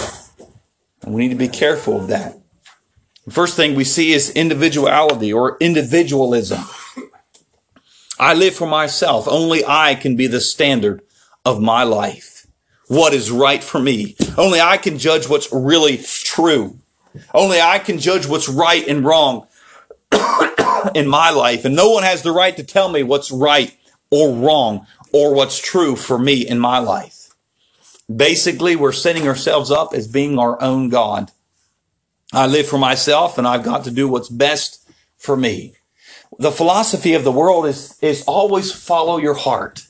And 1.04 1.14
we 1.14 1.22
need 1.22 1.30
to 1.30 1.36
be 1.36 1.48
careful 1.48 1.98
of 1.98 2.08
that. 2.08 2.38
The 3.26 3.32
first 3.32 3.56
thing 3.56 3.76
we 3.76 3.84
see 3.84 4.12
is 4.12 4.32
individuality 4.32 5.32
or 5.32 5.58
individualism. 5.60 6.64
I 8.20 8.34
live 8.34 8.56
for 8.56 8.68
myself. 8.68 9.28
Only 9.28 9.64
I 9.66 9.96
can 9.96 10.16
be 10.16 10.28
the 10.28 10.42
standard 10.42 11.02
of 11.46 11.62
my 11.62 11.84
life. 11.84 12.46
What 12.88 13.14
is 13.14 13.32
right 13.32 13.64
for 13.64 13.80
me. 13.80 14.16
Only 14.38 14.60
I 14.60 14.78
can 14.78 14.98
judge 14.98 15.30
what's 15.30 15.52
really 15.52 15.98
true. 15.98 16.78
Only 17.34 17.60
I 17.60 17.80
can 17.80 18.00
judge 18.00 18.26
what's 18.26 18.50
right 18.50 18.88
and 18.88 19.04
wrong 19.04 19.48
in 20.96 21.08
my 21.08 21.30
life. 21.30 21.66
And 21.66 21.76
no 21.76 21.90
one 21.92 22.04
has 22.04 22.22
the 22.22 22.32
right 22.32 22.56
to 22.58 22.64
tell 22.64 22.90
me 22.90 23.04
what's 23.04 23.32
right 23.32 23.76
or 24.10 24.34
wrong 24.34 24.88
or 25.12 25.34
what's 25.34 25.60
true 25.60 25.96
for 25.96 26.18
me 26.18 26.48
in 26.48 26.60
my 26.60 26.80
life. 26.80 27.30
Basically, 28.14 28.76
we're 28.76 28.92
setting 28.92 29.28
ourselves 29.28 29.72
up 29.72 29.94
as 29.94 30.08
being 30.08 30.38
our 30.38 30.62
own 30.62 30.90
God. 30.90 31.32
I 32.34 32.48
live 32.48 32.68
for 32.68 32.78
myself 32.78 33.38
and 33.38 33.48
I've 33.48 33.64
got 33.64 33.84
to 33.86 33.92
do 33.92 34.08
what's 34.08 34.30
best 34.30 34.90
for 35.18 35.36
me. 35.36 35.74
The 36.40 36.52
philosophy 36.52 37.14
of 37.14 37.24
the 37.24 37.32
world 37.32 37.66
is, 37.66 37.98
is 38.02 38.24
always 38.24 38.72
follow 38.72 39.18
your 39.18 39.34
heart. 39.34 39.86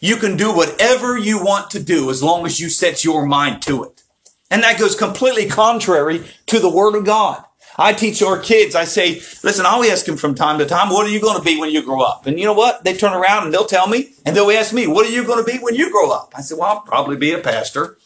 You 0.00 0.16
can 0.16 0.36
do 0.36 0.54
whatever 0.54 1.18
you 1.18 1.42
want 1.42 1.70
to 1.72 1.82
do 1.82 2.10
as 2.10 2.22
long 2.22 2.46
as 2.46 2.60
you 2.60 2.68
set 2.68 3.04
your 3.04 3.26
mind 3.26 3.62
to 3.62 3.84
it. 3.84 4.02
And 4.50 4.62
that 4.62 4.78
goes 4.78 4.94
completely 4.94 5.46
contrary 5.46 6.24
to 6.46 6.58
the 6.58 6.70
word 6.70 6.94
of 6.94 7.04
God. 7.04 7.44
I 7.80 7.92
teach 7.92 8.22
our 8.22 8.38
kids, 8.40 8.74
I 8.74 8.84
say, 8.84 9.16
listen, 9.44 9.64
I'll 9.64 9.84
ask 9.84 10.04
them 10.04 10.16
from 10.16 10.34
time 10.34 10.58
to 10.58 10.66
time, 10.66 10.90
what 10.90 11.06
are 11.06 11.10
you 11.10 11.20
going 11.20 11.38
to 11.38 11.44
be 11.44 11.60
when 11.60 11.70
you 11.70 11.82
grow 11.82 12.00
up? 12.00 12.26
And 12.26 12.36
you 12.36 12.44
know 12.44 12.52
what? 12.52 12.82
They 12.82 12.96
turn 12.96 13.12
around 13.12 13.44
and 13.44 13.54
they'll 13.54 13.66
tell 13.66 13.86
me, 13.86 14.14
and 14.26 14.34
they'll 14.34 14.50
ask 14.50 14.74
me, 14.74 14.88
what 14.88 15.06
are 15.06 15.10
you 15.10 15.24
going 15.24 15.44
to 15.44 15.48
be 15.48 15.58
when 15.58 15.76
you 15.76 15.92
grow 15.92 16.10
up? 16.10 16.32
I 16.36 16.40
said, 16.40 16.58
well, 16.58 16.68
I'll 16.68 16.80
probably 16.80 17.16
be 17.16 17.32
a 17.32 17.38
pastor. 17.38 17.96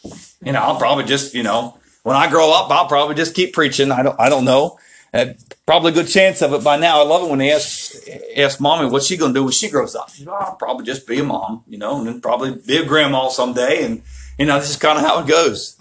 You 0.44 0.52
know, 0.52 0.60
I'll 0.60 0.76
probably 0.76 1.04
just, 1.04 1.32
you 1.32 1.42
know, 1.42 1.78
when 2.02 2.16
I 2.16 2.28
grow 2.28 2.52
up, 2.52 2.70
I'll 2.70 2.86
probably 2.86 3.14
just 3.14 3.34
keep 3.34 3.54
preaching. 3.54 3.90
I 3.90 4.02
don't, 4.02 4.20
I 4.20 4.28
don't 4.28 4.44
know. 4.44 4.78
Uh, 5.14 5.26
probably 5.64 5.92
a 5.92 5.94
good 5.94 6.08
chance 6.08 6.42
of 6.42 6.52
it 6.52 6.64
by 6.64 6.76
now. 6.76 7.00
I 7.00 7.04
love 7.04 7.22
it 7.22 7.30
when 7.30 7.38
they 7.38 7.52
ask, 7.52 7.94
ask 8.36 8.60
mommy, 8.60 8.90
what's 8.90 9.06
she 9.06 9.16
going 9.16 9.32
to 9.32 9.40
do 9.40 9.44
when 9.44 9.52
she 9.52 9.70
grows 9.70 9.94
up? 9.94 10.10
I'll 10.28 10.56
probably 10.56 10.84
just 10.84 11.06
be 11.06 11.18
a 11.20 11.24
mom, 11.24 11.64
you 11.66 11.78
know, 11.78 11.98
and 11.98 12.06
then 12.06 12.20
probably 12.20 12.54
be 12.66 12.76
a 12.76 12.84
grandma 12.84 13.28
someday. 13.28 13.84
And, 13.84 14.02
you 14.38 14.46
know, 14.46 14.58
this 14.58 14.70
is 14.70 14.76
kind 14.76 14.98
of 14.98 15.04
how 15.04 15.20
it 15.20 15.26
goes. 15.26 15.78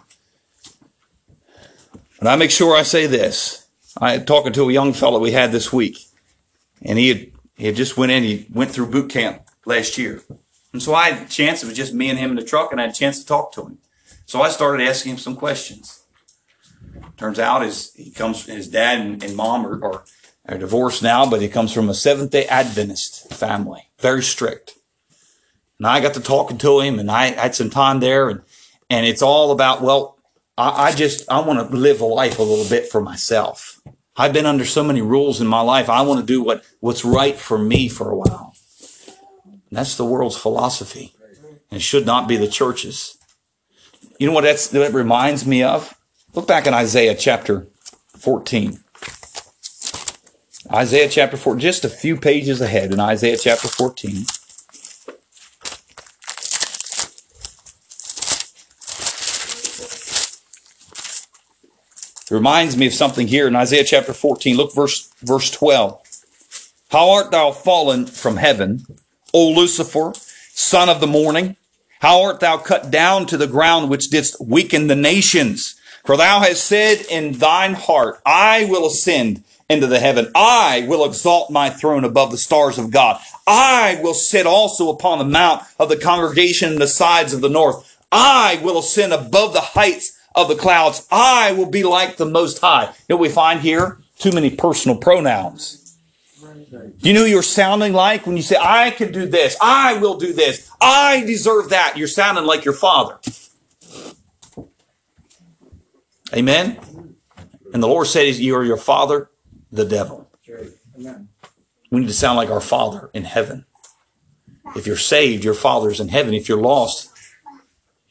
But 2.22 2.30
I 2.30 2.36
make 2.36 2.52
sure 2.52 2.78
I 2.78 2.84
say 2.84 3.08
this. 3.08 3.66
I 3.98 4.20
talking 4.20 4.54
to 4.54 4.70
a 4.70 4.74
young 4.74 4.94
fellow 4.94 5.20
we 5.20 5.32
had 5.32 5.52
this 5.52 5.74
week, 5.74 5.98
and 6.84 7.00
he 7.00 7.10
had, 7.10 7.32
he 7.58 7.66
had 7.66 7.76
just 7.76 7.98
went 7.98 8.12
in, 8.12 8.24
he 8.24 8.46
went 8.54 8.70
through 8.70 8.92
boot 8.92 9.10
camp 9.10 9.42
last 9.66 9.98
year. 9.98 10.22
And 10.72 10.84
so 10.84 10.94
I 10.94 11.10
had 11.10 11.26
a 11.26 11.30
chance, 11.30 11.64
it 11.64 11.66
was 11.66 11.76
just 11.76 11.96
me 11.96 12.12
and 12.12 12.20
him 12.20 12.30
in 12.30 12.36
the 12.36 12.44
truck, 12.44 12.72
and 12.72 12.80
I 12.80 12.84
had 12.84 12.94
a 12.94 12.96
chance 12.96 13.20
to 13.20 13.26
talk 13.26 13.52
to 13.54 13.64
him. 13.64 13.80
So 14.28 14.44
I 14.44 14.50
started 14.50 14.88
asking 14.88 15.14
him 15.14 15.18
some 15.18 15.36
questions. 15.36 16.04
Turns 17.18 17.40
out 17.40 17.64
his, 17.64 17.92
he 17.96 18.12
comes, 18.12 18.46
his 18.46 18.68
dad 18.68 19.02
and, 19.02 19.24
and 19.24 19.36
mom 19.36 19.66
are, 19.66 19.84
are, 19.84 20.04
are 20.48 20.58
divorced 20.60 21.02
now, 21.02 21.28
but 21.28 21.42
he 21.42 21.50
comes 21.50 21.74
from 21.74 21.90
a 21.90 21.94
Seventh 21.96 22.30
day 22.30 22.46
Adventist 22.46 23.34
family, 23.34 23.90
very 23.98 24.22
strict. 24.22 24.76
And 25.80 25.88
I 25.88 26.00
got 26.00 26.14
to 26.14 26.22
talking 26.22 26.60
to 26.60 26.82
him 26.82 27.00
and 27.00 27.10
I 27.10 27.32
had 27.32 27.56
some 27.56 27.72
time 27.72 28.00
there 28.00 28.30
and, 28.30 28.42
and 28.92 29.08
it's 29.08 29.24
all 29.24 29.52
about, 29.52 29.82
well, 29.82 30.20
I, 30.62 30.90
I 30.90 30.92
just, 30.92 31.30
I 31.30 31.40
want 31.40 31.72
to 31.72 31.76
live 31.76 32.02
a 32.02 32.06
life 32.06 32.38
a 32.38 32.44
little 32.44 32.70
bit 32.70 32.88
for 32.88 33.02
myself. 33.02 33.82
I've 34.16 34.32
been 34.32 34.46
under 34.46 34.64
so 34.66 34.84
many 34.84 35.02
rules 35.02 35.42
in 35.42 35.48
my 35.48 35.62
life. 35.62 35.90
I 35.90 36.04
want 36.04 36.20
to 36.20 36.26
do 36.26 36.44
what, 36.44 36.64
what's 36.82 37.04
right 37.04 37.36
for 37.36 37.58
me 37.58 37.90
for 37.90 38.12
a 38.12 38.16
while. 38.16 38.54
And 39.50 39.64
that's 39.72 39.98
the 39.98 40.06
world's 40.06 40.38
philosophy. 40.38 41.16
And 41.72 41.82
should 41.82 42.06
not 42.06 42.28
be 42.28 42.38
the 42.38 42.48
church's. 42.48 43.18
You 44.20 44.28
know 44.28 44.34
what 44.34 44.44
that's, 44.44 44.68
that 44.68 44.94
reminds 44.94 45.48
me 45.48 45.64
of? 45.64 45.96
Look 46.36 46.48
back 46.48 46.68
in 46.68 46.76
Isaiah 46.76 47.16
chapter 47.16 47.68
14. 48.20 48.80
Isaiah 50.72 51.10
chapter 51.10 51.38
4, 51.38 51.56
just 51.56 51.86
a 51.86 51.90
few 51.90 52.18
pages 52.18 52.62
ahead 52.62 52.94
in 52.94 53.00
Isaiah 53.00 53.38
chapter 53.38 53.68
14. 53.68 54.26
It 62.32 62.36
reminds 62.36 62.78
me 62.78 62.88
of 62.88 62.94
something 62.94 63.28
here 63.28 63.46
in 63.46 63.58
Isaiah 63.58 63.84
chapter 63.84 64.14
14. 64.14 64.56
Look 64.56 64.74
verse 64.74 65.14
verse 65.22 65.52
12. 65.52 66.02
How 66.90 67.12
art 67.12 67.30
thou 67.30 67.52
fallen 67.52 68.06
from 68.06 68.38
heaven, 68.38 68.86
O 69.34 69.50
Lucifer, 69.50 70.14
son 70.54 70.88
of 70.88 71.02
the 71.02 71.08
morning? 71.08 71.58
How 72.00 72.22
art 72.22 72.40
thou 72.40 72.56
cut 72.56 72.90
down 72.90 73.26
to 73.26 73.38
the 73.38 73.48
ground 73.48 73.90
which 73.90 74.10
didst 74.10 74.40
weaken 74.40 74.88
the 74.88 74.96
nations? 74.96 75.76
For 76.06 76.16
thou 76.16 76.40
hast 76.40 76.64
said 76.64 77.06
in 77.12 77.34
thine 77.34 77.74
heart, 77.74 78.22
I 78.26 78.64
will 78.64 78.86
ascend 78.88 79.44
into 79.70 79.88
the 79.88 80.00
heaven. 80.00 80.32
I 80.34 80.86
will 80.88 81.04
exalt 81.04 81.52
my 81.52 81.70
throne 81.70 82.06
above 82.06 82.32
the 82.32 82.38
stars 82.38 82.78
of 82.78 82.92
God. 82.92 83.20
I 83.46 84.00
will 84.02 84.14
sit 84.14 84.46
also 84.46 84.90
upon 84.90 85.18
the 85.18 85.26
mount 85.26 85.64
of 85.78 85.90
the 85.90 85.98
congregation 85.98 86.72
in 86.72 86.80
the 86.80 86.88
sides 86.88 87.34
of 87.34 87.42
the 87.42 87.50
north. 87.50 87.98
I 88.10 88.62
will 88.64 88.80
ascend 88.80 89.12
above 89.12 89.52
the 89.52 89.62
heights 89.62 90.18
of 90.36 90.48
the 90.48 90.56
clouds. 90.56 91.08
I 91.12 91.52
will 91.54 91.70
be 91.70 91.84
like 91.84 92.18
the 92.18 92.26
Most 92.26 92.60
High. 92.60 92.86
You 92.86 93.16
know 93.16 93.18
we 93.18 93.30
find 93.30 93.62
here? 93.62 94.02
Too 94.18 94.32
many 94.32 94.50
personal 94.50 94.98
pronouns. 94.98 95.98
You 97.00 97.14
know 97.14 97.26
you're 97.26 97.44
sounding 97.44 97.94
like 97.94 98.26
when 98.26 98.38
you 98.38 98.44
say, 98.44 98.56
I 98.60 98.92
can 98.92 99.12
do 99.12 99.28
this, 99.28 99.58
I 99.62 99.98
will 99.98 100.18
do 100.18 100.32
this, 100.34 100.70
I 100.80 101.22
deserve 101.22 101.70
that? 101.70 101.98
You're 101.98 102.08
sounding 102.08 102.46
like 102.46 102.64
your 102.64 102.74
father. 102.74 103.20
Amen? 106.34 106.80
And 107.74 107.84
the 107.84 107.88
Lord 107.88 108.08
said, 108.08 108.36
You 108.36 108.56
are 108.56 108.64
your 108.64 108.78
father, 108.78 109.30
the 109.72 109.86
devil. 109.86 110.30
We 111.90 112.00
need 112.00 112.08
to 112.08 112.14
sound 112.14 112.38
like 112.38 112.50
our 112.50 112.62
father 112.62 113.10
in 113.14 113.26
heaven. 113.26 113.66
If 114.76 114.88
you're 114.88 114.96
saved, 114.96 115.44
your 115.44 115.54
father's 115.54 116.00
in 116.00 116.08
heaven. 116.08 116.34
If 116.34 116.48
you're 116.48 116.62
lost, 116.62 117.12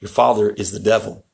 your 0.01 0.11
father 0.11 0.51
is 0.51 0.73
the 0.73 0.81
devil. 0.81 1.25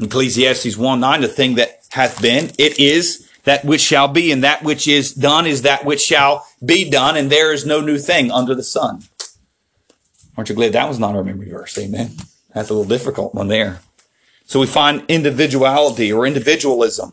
Ecclesiastes 0.00 0.76
1 0.76 1.00
9, 1.00 1.20
the 1.20 1.28
thing 1.28 1.54
that 1.54 1.80
hath 1.90 2.20
been, 2.20 2.50
it 2.58 2.78
is 2.78 3.30
that 3.44 3.64
which 3.64 3.80
shall 3.80 4.08
be, 4.08 4.32
and 4.32 4.42
that 4.42 4.62
which 4.62 4.88
is 4.88 5.14
done 5.14 5.46
is 5.46 5.62
that 5.62 5.84
which 5.84 6.00
shall 6.00 6.46
be 6.64 6.88
done, 6.88 7.16
and 7.16 7.30
there 7.30 7.52
is 7.52 7.64
no 7.64 7.80
new 7.80 7.98
thing 7.98 8.30
under 8.30 8.54
the 8.54 8.62
sun. 8.62 9.02
Aren't 10.36 10.48
you 10.48 10.54
glad 10.54 10.72
that 10.72 10.88
was 10.88 10.98
not 10.98 11.14
our 11.14 11.22
memory 11.22 11.50
verse? 11.50 11.78
Amen. 11.78 12.12
That's 12.54 12.70
a 12.70 12.74
little 12.74 12.88
difficult 12.88 13.34
one 13.34 13.48
there. 13.48 13.80
So 14.46 14.60
we 14.60 14.66
find 14.66 15.04
individuality 15.08 16.12
or 16.12 16.26
individualism. 16.26 17.12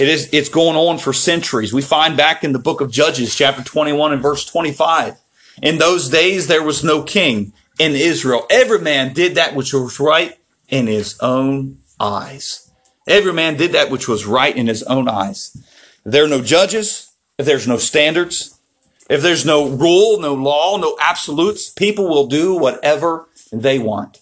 It 0.00 0.08
is, 0.08 0.28
it's 0.32 0.48
going 0.48 0.76
on 0.76 0.98
for 0.98 1.12
centuries. 1.12 1.72
We 1.72 1.82
find 1.82 2.16
back 2.16 2.44
in 2.44 2.52
the 2.52 2.58
book 2.58 2.80
of 2.80 2.90
Judges, 2.90 3.34
chapter 3.34 3.62
21 3.62 4.12
and 4.12 4.22
verse 4.22 4.44
25. 4.44 5.16
In 5.62 5.78
those 5.78 6.08
days, 6.08 6.46
there 6.46 6.62
was 6.62 6.84
no 6.84 7.02
king 7.02 7.52
in 7.78 7.92
Israel. 7.92 8.46
Every 8.48 8.80
man 8.80 9.12
did 9.12 9.34
that 9.34 9.56
which 9.56 9.72
was 9.72 9.98
right 9.98 10.38
in 10.68 10.86
his 10.86 11.18
own 11.20 11.78
eyes. 11.98 12.70
Every 13.06 13.32
man 13.32 13.56
did 13.56 13.72
that 13.72 13.90
which 13.90 14.06
was 14.06 14.26
right 14.26 14.54
in 14.54 14.66
his 14.66 14.82
own 14.84 15.08
eyes. 15.08 15.56
There 16.04 16.24
are 16.24 16.28
no 16.28 16.42
judges, 16.42 17.12
if 17.38 17.46
there's 17.46 17.66
no 17.66 17.78
standards, 17.78 18.58
if 19.08 19.22
there's 19.22 19.46
no 19.46 19.68
rule, 19.68 20.20
no 20.20 20.34
law, 20.34 20.76
no 20.76 20.96
absolutes, 21.00 21.70
people 21.70 22.08
will 22.08 22.26
do 22.26 22.54
whatever 22.54 23.28
they 23.50 23.78
want. 23.78 24.20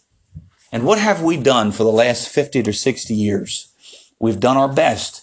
And 0.70 0.84
what 0.84 0.98
have 0.98 1.22
we 1.22 1.36
done 1.36 1.72
for 1.72 1.84
the 1.84 1.92
last 1.92 2.28
50 2.28 2.62
to 2.62 2.72
60 2.72 3.14
years? 3.14 3.72
We've 4.20 4.40
done 4.40 4.56
our 4.56 4.68
best 4.68 5.22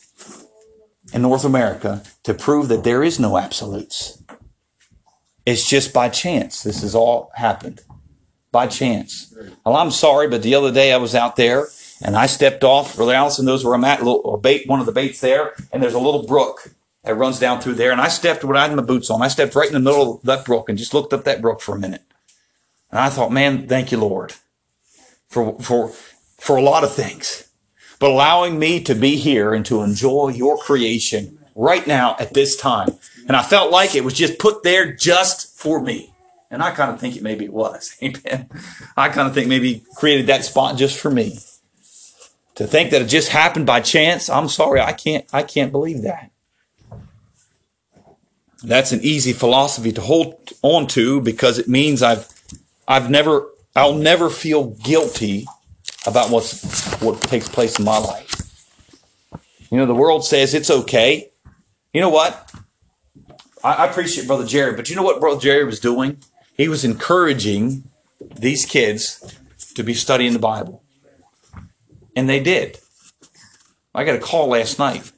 in 1.13 1.21
North 1.21 1.45
America 1.45 2.03
to 2.23 2.33
prove 2.33 2.67
that 2.67 2.83
there 2.83 3.03
is 3.03 3.19
no 3.19 3.37
absolutes. 3.37 4.21
It's 5.45 5.69
just 5.69 5.93
by 5.93 6.09
chance. 6.09 6.63
This 6.63 6.81
has 6.81 6.95
all 6.95 7.31
happened 7.35 7.81
by 8.53 8.67
chance. 8.67 9.35
Well, 9.65 9.75
I'm 9.75 9.91
sorry, 9.91 10.29
but 10.29 10.43
the 10.43 10.55
other 10.55 10.71
day 10.71 10.93
I 10.93 10.97
was 10.97 11.13
out 11.13 11.35
there 11.35 11.67
and 12.01 12.15
I 12.15 12.27
stepped 12.27 12.63
off. 12.63 12.95
Brother 12.95 13.13
Allison 13.13 13.45
knows 13.45 13.65
where 13.65 13.73
I'm 13.73 13.83
at. 13.83 14.01
Little, 14.03 14.37
bait, 14.37 14.67
one 14.67 14.79
of 14.79 14.85
the 14.85 14.93
baits 14.93 15.19
there, 15.19 15.55
and 15.73 15.83
there's 15.83 15.93
a 15.93 15.99
little 15.99 16.25
brook 16.25 16.71
that 17.03 17.15
runs 17.15 17.39
down 17.39 17.59
through 17.59 17.73
there. 17.73 17.91
And 17.91 17.99
I 17.99 18.07
stepped 18.07 18.45
when 18.45 18.55
I 18.55 18.67
had 18.67 18.75
my 18.75 18.83
boots 18.83 19.09
on. 19.09 19.21
I 19.21 19.27
stepped 19.27 19.55
right 19.55 19.67
in 19.67 19.73
the 19.73 19.79
middle 19.79 20.15
of 20.15 20.21
that 20.23 20.45
brook 20.45 20.69
and 20.69 20.77
just 20.77 20.93
looked 20.93 21.11
up 21.11 21.25
that 21.25 21.41
brook 21.41 21.59
for 21.59 21.75
a 21.75 21.79
minute. 21.79 22.03
And 22.91 22.99
I 22.99 23.09
thought, 23.09 23.31
man, 23.31 23.67
thank 23.67 23.91
you, 23.91 23.97
Lord, 23.97 24.33
for 25.27 25.59
for 25.59 25.89
for 26.37 26.55
a 26.55 26.61
lot 26.61 26.83
of 26.83 26.93
things, 26.93 27.49
but 27.99 28.11
allowing 28.11 28.59
me 28.59 28.83
to 28.83 28.93
be 28.93 29.15
here 29.15 29.53
and 29.53 29.65
to 29.65 29.81
enjoy 29.81 30.29
your 30.29 30.57
creation 30.57 31.39
right 31.55 31.85
now 31.87 32.15
at 32.19 32.33
this 32.33 32.55
time. 32.55 32.89
And 33.27 33.35
I 33.35 33.41
felt 33.41 33.71
like 33.71 33.95
it 33.95 34.03
was 34.03 34.13
just 34.13 34.37
put 34.37 34.61
there 34.61 34.93
just 34.93 35.57
for 35.57 35.81
me. 35.81 36.12
And 36.53 36.61
I 36.61 36.69
kind 36.69 36.91
of 36.91 36.99
think 36.99 37.15
it 37.15 37.23
maybe 37.23 37.45
it 37.45 37.51
was. 37.51 37.97
Amen. 38.03 38.47
I 38.95 39.09
kind 39.09 39.27
of 39.27 39.33
think 39.33 39.47
maybe 39.47 39.73
he 39.73 39.83
created 39.95 40.27
that 40.27 40.45
spot 40.45 40.77
just 40.77 40.99
for 40.99 41.09
me. 41.09 41.39
To 42.55 42.67
think 42.67 42.91
that 42.91 43.01
it 43.01 43.07
just 43.07 43.29
happened 43.29 43.65
by 43.65 43.81
chance, 43.81 44.29
I'm 44.29 44.47
sorry, 44.47 44.79
I 44.79 44.93
can't 44.93 45.25
I 45.33 45.41
can't 45.41 45.71
believe 45.71 46.03
that. 46.03 46.29
That's 48.63 48.91
an 48.91 49.01
easy 49.01 49.33
philosophy 49.33 49.91
to 49.93 50.01
hold 50.01 50.53
on 50.61 50.85
to 50.89 51.21
because 51.21 51.57
it 51.57 51.67
means 51.67 52.03
I've 52.03 52.29
I've 52.87 53.09
never 53.09 53.49
I'll 53.75 53.95
never 53.95 54.29
feel 54.29 54.75
guilty 54.75 55.47
about 56.05 56.29
what's 56.29 56.93
what 57.01 57.19
takes 57.21 57.49
place 57.49 57.79
in 57.79 57.85
my 57.85 57.97
life. 57.97 58.29
You 59.71 59.79
know, 59.79 59.87
the 59.87 59.95
world 59.95 60.23
says 60.23 60.53
it's 60.53 60.69
okay. 60.69 61.31
You 61.93 62.01
know 62.01 62.09
what? 62.09 62.53
I, 63.63 63.73
I 63.73 63.85
appreciate 63.87 64.27
Brother 64.27 64.45
Jerry, 64.45 64.75
but 64.75 64.91
you 64.91 64.95
know 64.95 65.01
what 65.01 65.19
Brother 65.19 65.41
Jerry 65.41 65.63
was 65.63 65.79
doing? 65.79 66.19
He 66.55 66.67
was 66.67 66.85
encouraging 66.85 67.83
these 68.35 68.65
kids 68.65 69.37
to 69.75 69.83
be 69.83 69.93
studying 69.93 70.33
the 70.33 70.39
Bible. 70.39 70.83
And 72.15 72.29
they 72.29 72.39
did. 72.39 72.79
I 73.95 74.03
got 74.03 74.15
a 74.15 74.19
call 74.19 74.47
last 74.47 74.77
night. 74.77 75.11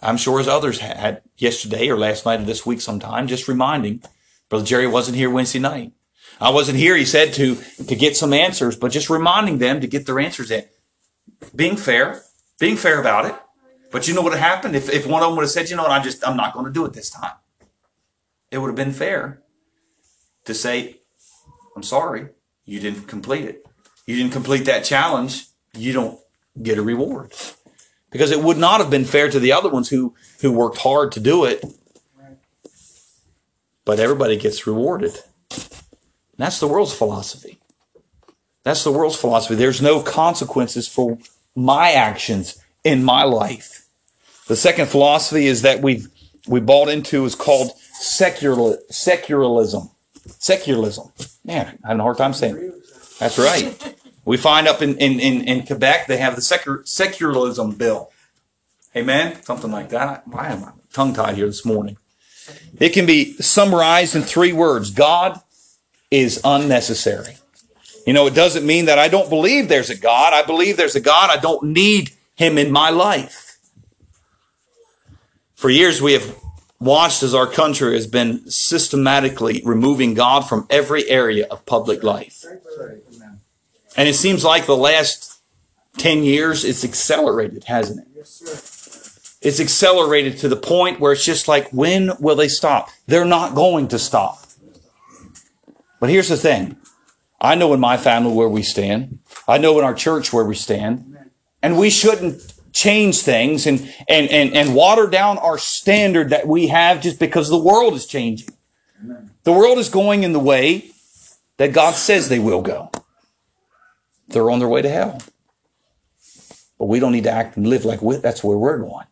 I'm 0.00 0.16
sure 0.16 0.38
as 0.38 0.46
others 0.46 0.78
had 0.78 1.22
yesterday 1.36 1.88
or 1.88 1.98
last 1.98 2.24
night 2.24 2.40
or 2.40 2.44
this 2.44 2.64
week 2.64 2.80
sometime, 2.80 3.26
just 3.26 3.48
reminding 3.48 4.02
Brother 4.48 4.64
Jerry 4.64 4.86
wasn't 4.86 5.16
here 5.16 5.30
Wednesday 5.30 5.58
night. 5.58 5.92
I 6.40 6.50
wasn't 6.50 6.78
here, 6.78 6.96
he 6.96 7.04
said, 7.04 7.32
to, 7.34 7.56
to 7.86 7.96
get 7.96 8.16
some 8.16 8.32
answers, 8.32 8.76
but 8.76 8.92
just 8.92 9.10
reminding 9.10 9.58
them 9.58 9.80
to 9.80 9.86
get 9.86 10.06
their 10.06 10.20
answers 10.20 10.50
in. 10.50 10.64
Being 11.54 11.76
fair, 11.76 12.22
being 12.60 12.76
fair 12.76 13.00
about 13.00 13.24
it. 13.24 13.34
But 13.90 14.06
you 14.06 14.14
know 14.14 14.22
what 14.22 14.38
happened 14.38 14.76
if, 14.76 14.90
if 14.90 15.06
one 15.06 15.22
of 15.22 15.28
them 15.28 15.36
would 15.36 15.42
have 15.42 15.50
said, 15.50 15.70
you 15.70 15.76
know 15.76 15.82
what, 15.82 15.92
I 15.92 16.02
just, 16.02 16.26
I'm 16.26 16.36
not 16.36 16.52
going 16.52 16.66
to 16.66 16.72
do 16.72 16.84
it 16.84 16.92
this 16.92 17.10
time. 17.10 17.32
It 18.50 18.58
would 18.58 18.68
have 18.68 18.76
been 18.76 18.92
fair 18.92 19.42
to 20.46 20.54
say, 20.54 20.96
I'm 21.76 21.82
sorry, 21.82 22.28
you 22.64 22.80
didn't 22.80 23.06
complete 23.06 23.44
it. 23.44 23.66
You 24.06 24.16
didn't 24.16 24.32
complete 24.32 24.64
that 24.64 24.84
challenge. 24.84 25.46
You 25.74 25.92
don't 25.92 26.18
get 26.62 26.78
a 26.78 26.82
reward. 26.82 27.32
Because 28.10 28.30
it 28.30 28.42
would 28.42 28.56
not 28.56 28.80
have 28.80 28.90
been 28.90 29.04
fair 29.04 29.30
to 29.30 29.38
the 29.38 29.52
other 29.52 29.68
ones 29.68 29.88
who, 29.90 30.14
who 30.40 30.52
worked 30.52 30.78
hard 30.78 31.12
to 31.12 31.20
do 31.20 31.44
it. 31.44 31.64
But 33.84 34.00
everybody 34.00 34.36
gets 34.36 34.66
rewarded. 34.66 35.18
And 35.50 36.38
that's 36.38 36.60
the 36.60 36.68
world's 36.68 36.94
philosophy. 36.94 37.58
That's 38.62 38.82
the 38.82 38.92
world's 38.92 39.16
philosophy. 39.16 39.54
There's 39.54 39.82
no 39.82 40.00
consequences 40.00 40.88
for 40.88 41.18
my 41.54 41.92
actions 41.92 42.58
in 42.82 43.04
my 43.04 43.22
life. 43.22 43.86
The 44.46 44.56
second 44.56 44.88
philosophy 44.88 45.46
is 45.46 45.62
that 45.62 45.82
we've 45.82 46.08
we 46.48 46.60
bought 46.60 46.88
into 46.88 47.24
is 47.24 47.34
called 47.34 47.72
secular 47.78 48.78
secularism. 48.88 49.90
Secularism. 50.28 51.12
Man, 51.44 51.66
I'm 51.66 51.78
having 51.82 52.00
a 52.00 52.02
hard 52.02 52.18
time 52.18 52.32
saying 52.32 52.56
it. 52.56 52.74
That's 53.18 53.38
right. 53.38 53.94
We 54.26 54.36
find 54.36 54.66
up 54.66 54.82
in, 54.82 54.98
in, 54.98 55.20
in, 55.20 55.42
in 55.42 55.64
Quebec 55.64 56.08
they 56.08 56.16
have 56.16 56.34
the 56.34 56.42
secular, 56.42 56.84
secularism 56.84 57.76
bill. 57.76 58.10
Amen? 58.94 59.40
Something 59.44 59.70
like 59.70 59.90
that. 59.90 60.26
Why 60.26 60.48
am 60.48 60.64
I 60.64 60.72
tongue 60.92 61.14
tied 61.14 61.36
here 61.36 61.46
this 61.46 61.64
morning? 61.64 61.96
It 62.78 62.90
can 62.90 63.06
be 63.06 63.34
summarized 63.34 64.16
in 64.16 64.22
three 64.22 64.52
words. 64.52 64.90
God 64.90 65.40
is 66.10 66.40
unnecessary. 66.42 67.36
You 68.04 68.12
know, 68.12 68.26
it 68.26 68.34
doesn't 68.34 68.66
mean 68.66 68.86
that 68.86 68.98
I 68.98 69.08
don't 69.08 69.30
believe 69.30 69.68
there's 69.68 69.90
a 69.90 69.96
God. 69.96 70.32
I 70.32 70.42
believe 70.42 70.76
there's 70.76 70.96
a 70.96 71.00
God. 71.00 71.30
I 71.30 71.40
don't 71.40 71.62
need 71.62 72.10
him 72.34 72.58
in 72.58 72.72
my 72.72 72.90
life. 72.90 73.58
For 75.54 75.70
years, 75.70 76.02
we 76.02 76.12
have 76.12 76.36
watched 76.78 77.22
as 77.22 77.34
our 77.34 77.46
country 77.46 77.94
has 77.94 78.06
been 78.06 78.48
systematically 78.50 79.62
removing 79.64 80.14
God 80.14 80.40
from 80.40 80.66
every 80.70 81.08
area 81.08 81.46
of 81.50 81.64
public 81.66 82.02
life. 82.02 82.44
And 83.96 84.08
it 84.08 84.14
seems 84.14 84.44
like 84.44 84.66
the 84.66 84.76
last 84.76 85.40
10 85.98 86.22
years, 86.22 86.64
it's 86.64 86.84
accelerated, 86.84 87.64
hasn't 87.64 88.00
it? 88.00 88.08
It's 89.42 89.60
accelerated 89.60 90.38
to 90.38 90.48
the 90.48 90.56
point 90.56 91.00
where 91.00 91.12
it's 91.12 91.24
just 91.24 91.48
like, 91.48 91.70
when 91.70 92.12
will 92.20 92.36
they 92.36 92.48
stop? 92.48 92.90
They're 93.06 93.24
not 93.24 93.54
going 93.54 93.88
to 93.88 93.98
stop. 93.98 94.42
But 96.00 96.10
here's 96.10 96.28
the 96.28 96.36
thing. 96.36 96.76
I 97.40 97.54
know 97.54 97.72
in 97.72 97.80
my 97.80 97.96
family 97.96 98.32
where 98.32 98.48
we 98.48 98.62
stand. 98.62 99.20
I 99.46 99.58
know 99.58 99.78
in 99.78 99.84
our 99.84 99.94
church 99.94 100.32
where 100.32 100.44
we 100.44 100.54
stand. 100.54 101.16
And 101.62 101.78
we 101.78 101.90
shouldn't 101.90 102.52
change 102.76 103.22
things 103.22 103.66
and, 103.66 103.80
and, 104.06 104.28
and, 104.28 104.54
and 104.54 104.74
water 104.74 105.06
down 105.06 105.38
our 105.38 105.56
standard 105.56 106.28
that 106.28 106.46
we 106.46 106.66
have 106.66 107.00
just 107.00 107.18
because 107.18 107.48
the 107.48 107.58
world 107.58 107.94
is 107.94 108.06
changing. 108.06 108.50
The 109.44 109.52
world 109.52 109.78
is 109.78 109.88
going 109.88 110.24
in 110.24 110.34
the 110.34 110.38
way 110.38 110.90
that 111.56 111.72
God 111.72 111.94
says 111.94 112.28
they 112.28 112.38
will 112.38 112.60
go. 112.60 112.90
They're 114.28 114.50
on 114.50 114.58
their 114.58 114.68
way 114.68 114.82
to 114.82 114.90
hell. 114.90 115.22
But 116.78 116.86
we 116.86 117.00
don't 117.00 117.12
need 117.12 117.24
to 117.24 117.30
act 117.30 117.56
and 117.56 117.66
live 117.66 117.86
like 117.86 118.02
we, 118.02 118.16
that's 118.16 118.44
where 118.44 118.58
we're 118.58 118.78
going. 118.78 119.06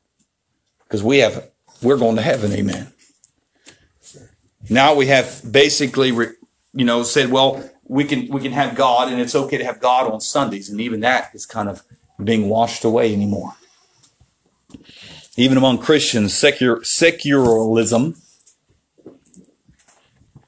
Because 0.82 1.02
we 1.02 1.18
have, 1.18 1.50
we're 1.82 1.96
going 1.96 2.16
to 2.16 2.22
heaven. 2.22 2.52
Amen. 2.52 2.92
Now 4.68 4.94
we 4.94 5.06
have 5.06 5.40
basically, 5.50 6.08
you 6.08 6.84
know, 6.84 7.02
said, 7.02 7.30
well, 7.30 7.66
we 7.84 8.04
can, 8.04 8.28
we 8.28 8.42
can 8.42 8.52
have 8.52 8.74
God 8.74 9.10
and 9.10 9.20
it's 9.22 9.34
okay 9.34 9.56
to 9.56 9.64
have 9.64 9.80
God 9.80 10.12
on 10.12 10.20
Sundays. 10.20 10.68
And 10.68 10.82
even 10.82 11.00
that 11.00 11.30
is 11.32 11.46
kind 11.46 11.70
of 11.70 11.82
being 12.22 12.48
washed 12.48 12.84
away 12.84 13.12
anymore. 13.12 13.54
Even 15.36 15.58
among 15.58 15.78
Christians, 15.78 16.32
secular, 16.32 16.84
secularism 16.84 18.16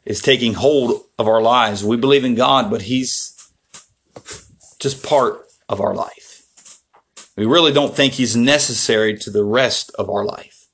is 0.04 0.22
taking 0.22 0.54
hold 0.54 1.02
of 1.18 1.26
our 1.26 1.42
lives. 1.42 1.84
We 1.84 1.96
believe 1.96 2.24
in 2.24 2.36
God, 2.36 2.70
but 2.70 2.82
He's 2.82 3.32
just 4.78 5.02
part 5.02 5.44
of 5.68 5.80
our 5.80 5.94
life. 5.94 6.80
We 7.36 7.44
really 7.44 7.72
don't 7.72 7.94
think 7.94 8.14
He's 8.14 8.36
necessary 8.36 9.18
to 9.18 9.30
the 9.30 9.44
rest 9.44 9.90
of 9.98 10.08
our 10.08 10.24
life. 10.24 10.68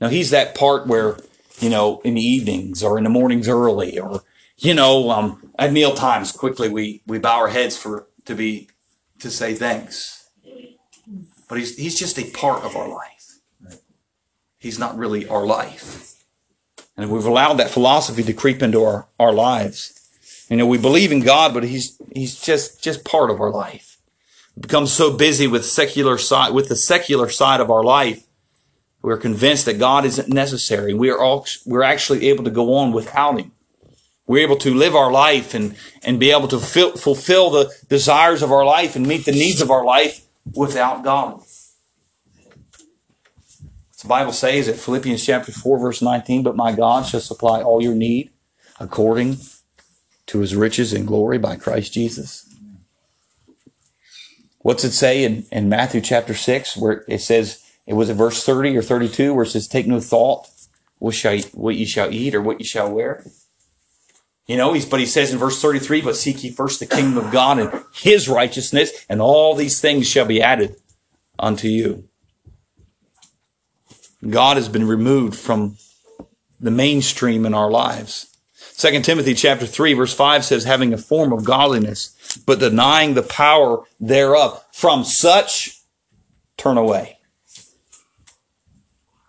Now, 0.00 0.08
He's 0.08 0.30
that 0.30 0.54
part 0.54 0.86
where, 0.86 1.18
you 1.58 1.68
know, 1.68 2.00
in 2.04 2.14
the 2.14 2.22
evenings 2.22 2.84
or 2.84 2.96
in 2.96 3.04
the 3.04 3.10
mornings 3.10 3.48
early 3.48 3.98
or, 3.98 4.22
you 4.56 4.74
know, 4.74 5.10
um, 5.10 5.52
at 5.58 5.72
meal 5.72 5.94
times 5.94 6.30
quickly 6.30 6.68
we, 6.68 7.02
we 7.06 7.18
bow 7.18 7.38
our 7.38 7.48
heads 7.48 7.76
for, 7.76 8.06
to 8.26 8.36
be, 8.36 8.68
to 9.18 9.30
say 9.30 9.54
thanks. 9.54 10.17
But 11.48 11.58
He's, 11.58 11.76
He's 11.76 11.98
just 11.98 12.18
a 12.18 12.30
part 12.30 12.62
of 12.62 12.76
our 12.76 12.88
life. 12.88 13.18
He's 14.58 14.78
not 14.78 14.98
really 14.98 15.26
our 15.28 15.46
life. 15.46 16.14
And 16.96 17.10
we've 17.10 17.24
allowed 17.24 17.54
that 17.54 17.70
philosophy 17.70 18.24
to 18.24 18.32
creep 18.32 18.60
into 18.60 18.82
our, 18.82 19.06
our 19.20 19.32
lives. 19.32 19.94
You 20.50 20.56
know, 20.56 20.66
we 20.66 20.78
believe 20.78 21.12
in 21.12 21.20
God, 21.20 21.54
but 21.54 21.62
he's, 21.62 21.96
he's 22.12 22.40
just, 22.40 22.82
just 22.82 23.04
part 23.04 23.30
of 23.30 23.40
our 23.40 23.50
life. 23.50 23.98
We 24.56 24.62
become 24.62 24.88
so 24.88 25.16
busy 25.16 25.46
with 25.46 25.64
secular 25.64 26.18
side, 26.18 26.52
with 26.52 26.68
the 26.68 26.76
secular 26.76 27.28
side 27.28 27.60
of 27.60 27.70
our 27.70 27.84
life. 27.84 28.26
We're 29.00 29.16
convinced 29.16 29.66
that 29.66 29.78
God 29.78 30.04
isn't 30.04 30.28
necessary. 30.28 30.92
We 30.92 31.10
are 31.10 31.20
all, 31.20 31.46
we're 31.64 31.84
actually 31.84 32.28
able 32.28 32.42
to 32.44 32.50
go 32.50 32.74
on 32.74 32.90
without 32.90 33.38
him. 33.38 33.52
We're 34.26 34.42
able 34.42 34.56
to 34.56 34.74
live 34.74 34.96
our 34.96 35.12
life 35.12 35.54
and, 35.54 35.76
and 36.02 36.18
be 36.18 36.32
able 36.32 36.48
to 36.48 36.58
fill, 36.58 36.96
fulfill 36.96 37.50
the 37.50 37.72
desires 37.88 38.42
of 38.42 38.50
our 38.50 38.64
life 38.64 38.96
and 38.96 39.06
meet 39.06 39.24
the 39.24 39.32
needs 39.32 39.60
of 39.60 39.70
our 39.70 39.84
life 39.84 40.27
without 40.54 41.02
God. 41.02 41.42
The 44.00 44.06
Bible 44.06 44.32
says 44.32 44.68
at 44.68 44.76
Philippians 44.76 45.24
chapter 45.24 45.50
4 45.50 45.78
verse 45.78 46.00
19, 46.00 46.44
but 46.44 46.56
my 46.56 46.72
God 46.72 47.04
shall 47.04 47.20
supply 47.20 47.60
all 47.60 47.82
your 47.82 47.94
need 47.94 48.30
according 48.78 49.38
to 50.26 50.38
his 50.38 50.54
riches 50.54 50.92
and 50.92 51.06
glory 51.06 51.36
by 51.36 51.56
Christ 51.56 51.92
Jesus. 51.92 52.48
What's 54.60 54.84
it 54.84 54.92
say 54.92 55.24
in, 55.24 55.46
in 55.50 55.68
Matthew 55.68 56.00
chapter 56.00 56.34
6 56.34 56.76
where 56.76 57.04
it 57.08 57.20
says, 57.20 57.64
it 57.86 57.94
was 57.94 58.08
at 58.08 58.16
verse 58.16 58.44
30 58.44 58.76
or 58.76 58.82
32 58.82 59.34
where 59.34 59.44
it 59.44 59.48
says, 59.48 59.66
take 59.66 59.86
no 59.86 60.00
thought 60.00 60.48
what, 60.98 61.14
shall, 61.14 61.36
what 61.52 61.76
you 61.76 61.86
shall 61.86 62.12
eat 62.12 62.34
or 62.34 62.40
what 62.40 62.60
you 62.60 62.66
shall 62.66 62.90
wear. 62.90 63.24
You 64.48 64.56
know, 64.56 64.72
he's, 64.72 64.86
but 64.86 64.98
he 64.98 65.06
says 65.06 65.30
in 65.30 65.38
verse 65.38 65.60
33, 65.60 66.00
but 66.00 66.16
seek 66.16 66.42
ye 66.42 66.50
first 66.50 66.80
the 66.80 66.86
kingdom 66.86 67.18
of 67.22 67.30
God 67.30 67.58
and 67.58 67.84
his 67.92 68.30
righteousness 68.30 69.04
and 69.08 69.20
all 69.20 69.54
these 69.54 69.78
things 69.78 70.08
shall 70.08 70.24
be 70.24 70.40
added 70.40 70.76
unto 71.38 71.68
you. 71.68 72.08
God 74.28 74.56
has 74.56 74.68
been 74.68 74.88
removed 74.88 75.38
from 75.38 75.76
the 76.58 76.70
mainstream 76.70 77.44
in 77.44 77.52
our 77.52 77.70
lives. 77.70 78.34
2 78.78 79.02
Timothy 79.02 79.34
chapter 79.34 79.66
3 79.66 79.92
verse 79.92 80.14
5 80.14 80.44
says, 80.44 80.64
having 80.64 80.94
a 80.94 80.98
form 80.98 81.30
of 81.32 81.44
godliness, 81.44 82.42
but 82.46 82.58
denying 82.58 83.14
the 83.14 83.22
power 83.22 83.84
thereof. 84.00 84.64
From 84.72 85.04
such, 85.04 85.82
turn 86.56 86.78
away. 86.78 87.18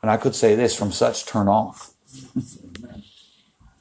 And 0.01 0.09
I 0.09 0.15
could 0.15 0.33
say 0.33 0.55
this, 0.55 0.75
from 0.75 0.93
such, 0.93 1.25
turn 1.25 1.49
off. 1.49 1.93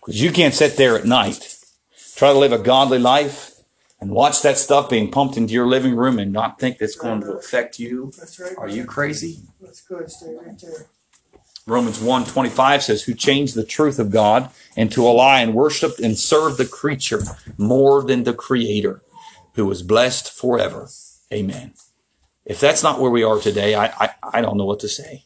Because 0.09 0.23
you 0.23 0.33
can't 0.33 0.55
sit 0.55 0.79
there 0.79 0.97
at 0.97 1.05
night, 1.05 1.59
try 2.16 2.33
to 2.33 2.38
live 2.38 2.51
a 2.51 2.59
godly 2.59 2.99
life, 2.99 3.57
and 4.01 4.11
watch 4.11 4.40
that 4.40 4.57
stuff 4.57 4.88
being 4.88 5.11
pumped 5.11 5.37
into 5.37 5.53
your 5.53 5.66
living 5.66 5.94
room 5.94 6.18
and 6.18 6.33
not 6.33 6.59
think 6.59 6.79
that's 6.79 6.97
going 6.97 7.21
to 7.21 7.33
affect 7.33 7.79
you. 7.79 8.11
That's 8.18 8.40
right. 8.40 8.57
Are 8.57 8.71
you 8.71 8.87
crazy? 8.87 9.40
That's 9.61 9.83
good. 9.83 10.11
Stay 10.11 10.35
right 10.35 10.59
there. 10.59 10.87
Romans 11.66 11.99
1:25 11.99 12.83
says, 12.83 13.03
"Who 13.03 13.12
changed 13.12 13.55
the 13.55 13.64
truth 13.64 13.99
of 13.99 14.11
God 14.11 14.49
into 14.77 15.07
a 15.07 15.12
lie 15.12 15.42
and 15.42 15.53
worshipped 15.53 16.01
and 16.01 16.18
served 16.18 16.57
the 16.57 16.64
creature 16.64 17.23
more 17.59 18.03
than 18.03 18.25
the 18.25 18.33
Creator, 18.33 19.03
who 19.57 19.66
was 19.66 19.83
blessed 19.83 20.31
forever." 20.31 20.88
Amen. 21.31 21.75
If 22.47 22.59
that's 22.59 22.83
not 22.83 22.99
where 22.99 23.11
we 23.11 23.25
are 23.25 23.38
today, 23.38 23.75
I 23.75 23.88
I, 23.88 24.14
I 24.23 24.40
don't 24.40 24.57
know 24.57 24.64
what 24.64 24.81
to 24.81 24.88
say. 24.88 25.25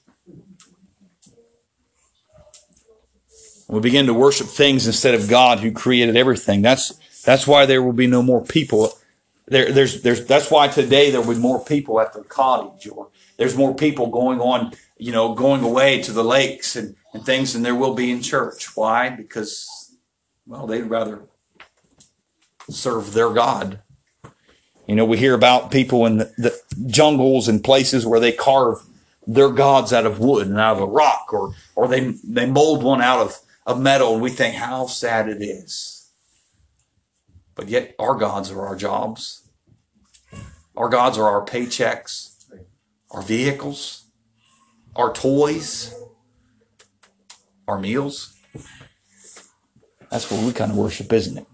We 3.72 3.80
begin 3.80 4.06
to 4.06 4.14
worship 4.14 4.46
things 4.46 4.86
instead 4.86 5.14
of 5.14 5.28
God, 5.28 5.60
who 5.60 5.72
created 5.72 6.16
everything. 6.16 6.62
That's 6.62 6.94
that's 7.24 7.46
why 7.46 7.66
there 7.66 7.82
will 7.82 7.92
be 7.92 8.06
no 8.06 8.22
more 8.22 8.44
people. 8.44 8.92
There, 9.46 9.72
there's, 9.72 10.02
there's, 10.02 10.24
that's 10.24 10.50
why 10.50 10.68
today 10.68 11.10
there 11.10 11.20
will 11.20 11.34
be 11.34 11.40
more 11.40 11.62
people 11.64 12.00
at 12.00 12.12
the 12.12 12.22
cottage, 12.22 12.88
or 12.88 13.08
there's 13.36 13.56
more 13.56 13.74
people 13.74 14.06
going 14.06 14.40
on 14.40 14.72
you 15.02 15.10
know, 15.10 15.34
going 15.34 15.64
away 15.64 16.00
to 16.00 16.12
the 16.12 16.22
lakes 16.22 16.76
and, 16.76 16.94
and 17.12 17.26
things 17.26 17.52
than 17.52 17.62
there 17.62 17.74
will 17.74 17.94
be 17.94 18.12
in 18.12 18.22
church. 18.22 18.76
Why? 18.76 19.10
Because, 19.10 19.96
well, 20.46 20.68
they'd 20.68 20.82
rather 20.82 21.22
serve 22.70 23.12
their 23.12 23.30
God. 23.30 23.80
You 24.86 24.94
know, 24.94 25.04
we 25.04 25.18
hear 25.18 25.34
about 25.34 25.72
people 25.72 26.06
in 26.06 26.18
the, 26.18 26.32
the 26.38 26.56
jungles 26.86 27.48
and 27.48 27.64
places 27.64 28.06
where 28.06 28.20
they 28.20 28.30
carve 28.30 28.84
their 29.26 29.50
gods 29.50 29.92
out 29.92 30.06
of 30.06 30.20
wood 30.20 30.46
and 30.46 30.58
out 30.58 30.76
of 30.76 30.82
a 30.82 30.86
rock, 30.86 31.32
or 31.32 31.54
or 31.74 31.88
they 31.88 32.14
they 32.24 32.46
mold 32.46 32.82
one 32.84 33.00
out 33.00 33.20
of, 33.20 33.38
of 33.66 33.80
metal, 33.80 34.14
and 34.14 34.22
we 34.22 34.30
think 34.30 34.56
how 34.56 34.86
sad 34.86 35.28
it 35.28 35.42
is. 35.42 36.10
But 37.54 37.68
yet, 37.68 37.94
our 37.98 38.14
gods 38.14 38.50
are 38.50 38.66
our 38.66 38.76
jobs. 38.76 39.48
Our 40.76 40.88
gods 40.88 41.18
are 41.18 41.28
our 41.28 41.44
paychecks, 41.44 42.44
our 43.10 43.22
vehicles 43.22 44.02
our 44.96 45.12
toys, 45.12 45.94
our 47.66 47.78
meals. 47.78 48.36
That's 50.10 50.30
what 50.30 50.44
we 50.44 50.52
kind 50.52 50.70
of 50.70 50.76
worship, 50.76 51.12
isn't 51.12 51.38
it? 51.38 51.46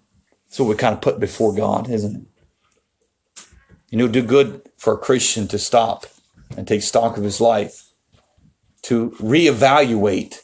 That's 0.47 0.59
what 0.59 0.69
we 0.69 0.75
kind 0.75 0.95
of 0.95 1.01
put 1.01 1.21
before 1.21 1.55
God, 1.55 1.89
isn't 1.89 2.17
it? 2.17 3.45
You 3.91 3.99
know, 3.99 4.09
do 4.09 4.23
good 4.23 4.69
for 4.77 4.95
a 4.95 4.99
Christian 4.99 5.49
to 5.49 5.59
stop 5.59 6.07
and 6.57 6.67
take 6.67 6.83
stock 6.83 7.17
of 7.17 7.25
his 7.25 7.41
life, 7.41 7.85
to 8.83 9.11
reevaluate 9.13 10.41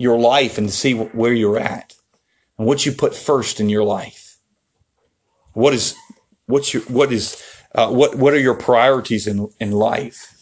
your 0.00 0.18
life 0.18 0.56
and 0.56 0.70
see 0.70 0.94
where 0.94 1.34
you're 1.34 1.58
at 1.58 1.94
and 2.56 2.66
what 2.66 2.86
you 2.86 2.90
put 2.90 3.14
first 3.14 3.60
in 3.60 3.68
your 3.68 3.84
life. 3.84 4.38
What 5.52 5.74
is, 5.74 5.94
what's 6.46 6.72
your, 6.72 6.82
what 6.84 7.12
is, 7.12 7.42
uh, 7.74 7.90
what, 7.90 8.14
what 8.14 8.32
are 8.32 8.40
your 8.40 8.54
priorities 8.54 9.26
in, 9.26 9.50
in 9.60 9.72
life? 9.72 10.34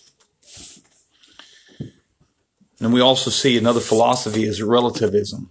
And 2.78 2.92
we 2.92 3.00
also 3.00 3.30
see 3.30 3.58
another 3.58 3.80
philosophy 3.80 4.44
is 4.44 4.62
relativism. 4.62 5.50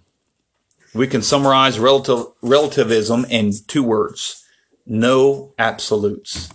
We 0.94 1.06
can 1.06 1.20
summarize 1.20 1.78
relative, 1.78 2.28
relativism 2.40 3.26
in 3.26 3.52
two 3.66 3.82
words. 3.82 4.42
No 4.86 5.52
absolutes. 5.58 6.48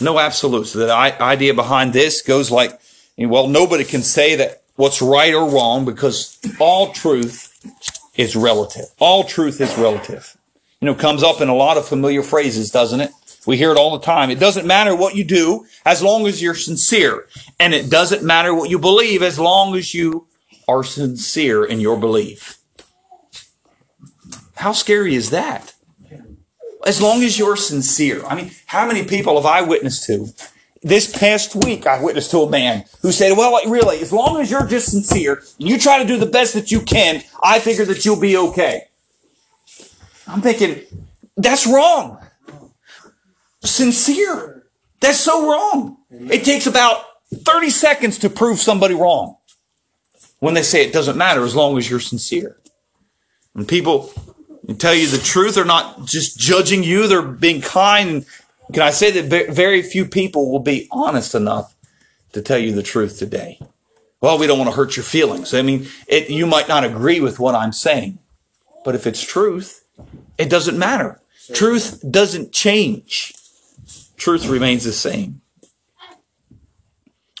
No 0.00 0.18
absolutes. 0.18 0.72
The 0.72 0.92
idea 0.92 1.54
behind 1.54 1.92
this 1.92 2.20
goes 2.20 2.50
like, 2.50 2.80
well, 3.16 3.46
nobody 3.46 3.84
can 3.84 4.02
say 4.02 4.34
that 4.34 4.57
what's 4.78 5.02
right 5.02 5.34
or 5.34 5.50
wrong 5.50 5.84
because 5.84 6.38
all 6.60 6.92
truth 6.92 7.52
is 8.16 8.36
relative. 8.36 8.86
All 9.00 9.24
truth 9.24 9.60
is 9.60 9.76
relative. 9.76 10.36
You 10.80 10.86
know, 10.86 10.94
comes 10.94 11.24
up 11.24 11.40
in 11.40 11.48
a 11.48 11.54
lot 11.54 11.76
of 11.76 11.86
familiar 11.86 12.22
phrases, 12.22 12.70
doesn't 12.70 13.00
it? 13.00 13.10
We 13.44 13.56
hear 13.56 13.72
it 13.72 13.76
all 13.76 13.98
the 13.98 14.04
time. 14.04 14.30
It 14.30 14.38
doesn't 14.38 14.66
matter 14.66 14.94
what 14.94 15.16
you 15.16 15.24
do 15.24 15.66
as 15.84 16.00
long 16.00 16.28
as 16.28 16.40
you're 16.40 16.54
sincere. 16.54 17.26
And 17.58 17.74
it 17.74 17.90
doesn't 17.90 18.22
matter 18.22 18.54
what 18.54 18.70
you 18.70 18.78
believe 18.78 19.20
as 19.20 19.38
long 19.40 19.74
as 19.74 19.94
you 19.94 20.28
are 20.68 20.84
sincere 20.84 21.64
in 21.64 21.80
your 21.80 21.98
belief. 21.98 22.58
How 24.54 24.72
scary 24.72 25.16
is 25.16 25.30
that? 25.30 25.74
As 26.86 27.02
long 27.02 27.24
as 27.24 27.36
you're 27.36 27.56
sincere. 27.56 28.24
I 28.24 28.36
mean, 28.36 28.52
how 28.66 28.86
many 28.86 29.04
people 29.04 29.34
have 29.34 29.46
I 29.46 29.62
witnessed 29.62 30.06
to? 30.06 30.28
This 30.82 31.10
past 31.10 31.56
week, 31.56 31.86
I 31.86 32.02
witnessed 32.02 32.30
to 32.30 32.38
a 32.38 32.50
man 32.50 32.84
who 33.02 33.10
said, 33.10 33.36
well, 33.36 33.58
really, 33.68 34.00
as 34.00 34.12
long 34.12 34.40
as 34.40 34.50
you're 34.50 34.66
just 34.66 34.90
sincere 34.90 35.42
and 35.58 35.68
you 35.68 35.78
try 35.78 35.98
to 35.98 36.06
do 36.06 36.16
the 36.16 36.26
best 36.26 36.54
that 36.54 36.70
you 36.70 36.80
can, 36.80 37.22
I 37.42 37.58
figure 37.58 37.84
that 37.86 38.04
you'll 38.04 38.20
be 38.20 38.36
okay. 38.36 38.84
I'm 40.26 40.40
thinking, 40.40 40.82
that's 41.36 41.66
wrong. 41.66 42.18
Sincere. 43.62 44.66
That's 45.00 45.20
so 45.20 45.50
wrong. 45.50 45.98
It 46.10 46.44
takes 46.44 46.66
about 46.66 47.04
30 47.34 47.70
seconds 47.70 48.18
to 48.18 48.30
prove 48.30 48.58
somebody 48.58 48.94
wrong 48.94 49.36
when 50.38 50.54
they 50.54 50.62
say 50.62 50.84
it 50.84 50.92
doesn't 50.92 51.16
matter 51.16 51.44
as 51.44 51.56
long 51.56 51.76
as 51.78 51.90
you're 51.90 52.00
sincere. 52.00 52.58
And 53.54 53.66
people 53.66 54.12
tell 54.78 54.94
you 54.94 55.08
the 55.08 55.18
truth, 55.18 55.54
they're 55.54 55.64
not 55.64 56.04
just 56.04 56.38
judging 56.38 56.82
you, 56.82 57.08
they're 57.08 57.22
being 57.22 57.60
kind. 57.60 58.24
Can 58.72 58.82
I 58.82 58.90
say 58.90 59.10
that 59.20 59.50
very 59.50 59.82
few 59.82 60.04
people 60.04 60.50
will 60.50 60.60
be 60.60 60.88
honest 60.90 61.34
enough 61.34 61.74
to 62.32 62.42
tell 62.42 62.58
you 62.58 62.72
the 62.72 62.82
truth 62.82 63.18
today? 63.18 63.60
Well, 64.20 64.38
we 64.38 64.46
don't 64.46 64.58
want 64.58 64.70
to 64.70 64.76
hurt 64.76 64.96
your 64.96 65.04
feelings. 65.04 65.54
I 65.54 65.62
mean, 65.62 65.88
it, 66.06 66.28
you 66.28 66.46
might 66.46 66.68
not 66.68 66.84
agree 66.84 67.20
with 67.20 67.38
what 67.38 67.54
I'm 67.54 67.72
saying, 67.72 68.18
but 68.84 68.94
if 68.94 69.06
it's 69.06 69.22
truth, 69.22 69.84
it 70.36 70.50
doesn't 70.50 70.78
matter. 70.78 71.20
Truth 71.54 72.04
doesn't 72.10 72.52
change. 72.52 73.34
Truth 74.16 74.46
remains 74.46 74.84
the 74.84 74.92
same. 74.92 75.40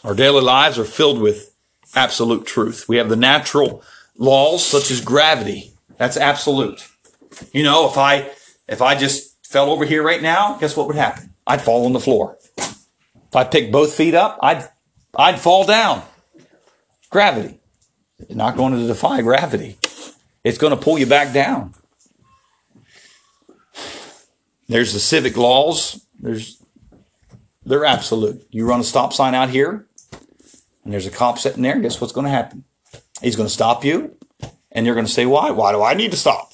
Our 0.04 0.14
daily 0.14 0.40
lives 0.40 0.78
are 0.78 0.84
filled 0.84 1.20
with 1.20 1.54
absolute 1.94 2.46
truth. 2.46 2.88
We 2.88 2.96
have 2.96 3.08
the 3.08 3.16
natural 3.16 3.82
laws 4.16 4.64
such 4.64 4.90
as 4.90 5.00
gravity. 5.00 5.72
That's 5.96 6.16
absolute. 6.16 6.86
You 7.52 7.64
know, 7.64 7.88
if 7.88 7.98
I 7.98 8.30
if 8.68 8.80
I 8.80 8.94
just 8.94 9.37
fell 9.48 9.70
over 9.70 9.86
here 9.86 10.02
right 10.02 10.20
now, 10.20 10.58
guess 10.58 10.76
what 10.76 10.86
would 10.86 10.96
happen? 10.96 11.32
I'd 11.46 11.62
fall 11.62 11.86
on 11.86 11.94
the 11.94 12.00
floor. 12.00 12.36
If 12.58 13.34
I 13.34 13.44
picked 13.44 13.72
both 13.72 13.94
feet 13.94 14.14
up, 14.14 14.38
I'd 14.42 14.68
I'd 15.14 15.40
fall 15.40 15.64
down. 15.64 16.02
Gravity. 17.10 17.58
You're 18.28 18.36
not 18.36 18.56
going 18.56 18.74
to 18.74 18.86
defy 18.86 19.22
gravity. 19.22 19.78
It's 20.44 20.58
going 20.58 20.76
to 20.76 20.82
pull 20.82 20.98
you 20.98 21.06
back 21.06 21.32
down. 21.32 21.74
There's 24.68 24.92
the 24.92 25.00
civic 25.00 25.36
laws. 25.36 26.04
There's 26.20 26.62
they're 27.64 27.86
absolute. 27.86 28.46
You 28.50 28.66
run 28.66 28.80
a 28.80 28.84
stop 28.84 29.14
sign 29.14 29.34
out 29.34 29.48
here, 29.48 29.86
and 30.84 30.92
there's 30.92 31.06
a 31.06 31.10
cop 31.10 31.38
sitting 31.38 31.62
there. 31.62 31.78
Guess 31.78 32.00
what's 32.00 32.12
going 32.12 32.26
to 32.26 32.30
happen? 32.30 32.64
He's 33.22 33.36
going 33.36 33.48
to 33.48 33.52
stop 33.52 33.84
you, 33.84 34.14
and 34.70 34.84
you're 34.84 34.94
going 34.94 35.06
to 35.06 35.12
say, 35.12 35.24
"Why? 35.24 35.50
Why 35.50 35.72
do 35.72 35.82
I 35.82 35.94
need 35.94 36.10
to 36.10 36.18
stop?" 36.18 36.52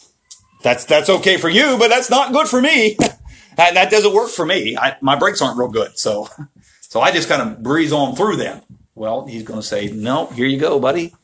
That's 0.64 0.86
that's 0.86 1.10
okay 1.10 1.36
for 1.36 1.50
you, 1.50 1.76
but 1.78 1.88
that's 1.88 2.08
not 2.08 2.32
good 2.32 2.48
for 2.48 2.60
me. 2.60 2.94
that, 3.56 3.74
that 3.74 3.90
doesn't 3.90 4.14
work 4.14 4.30
for 4.30 4.46
me. 4.46 4.78
I, 4.78 4.96
my 5.02 5.14
brakes 5.14 5.42
aren't 5.42 5.58
real 5.58 5.68
good, 5.68 5.98
so 5.98 6.26
so 6.80 7.02
I 7.02 7.12
just 7.12 7.28
kind 7.28 7.42
of 7.42 7.62
breeze 7.62 7.92
on 7.92 8.16
through 8.16 8.36
them. 8.36 8.62
Well, 8.94 9.26
he's 9.26 9.42
going 9.42 9.60
to 9.60 9.66
say, 9.66 9.88
"No, 9.88 10.26
here 10.28 10.46
you 10.46 10.58
go, 10.58 10.80
buddy. 10.80 11.14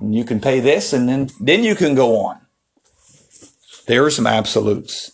You 0.00 0.24
can 0.24 0.40
pay 0.40 0.60
this, 0.60 0.92
and 0.92 1.08
then 1.08 1.30
then 1.40 1.64
you 1.64 1.74
can 1.74 1.96
go 1.96 2.20
on." 2.20 2.40
There 3.88 4.04
are 4.04 4.10
some 4.10 4.26
absolutes. 4.26 5.10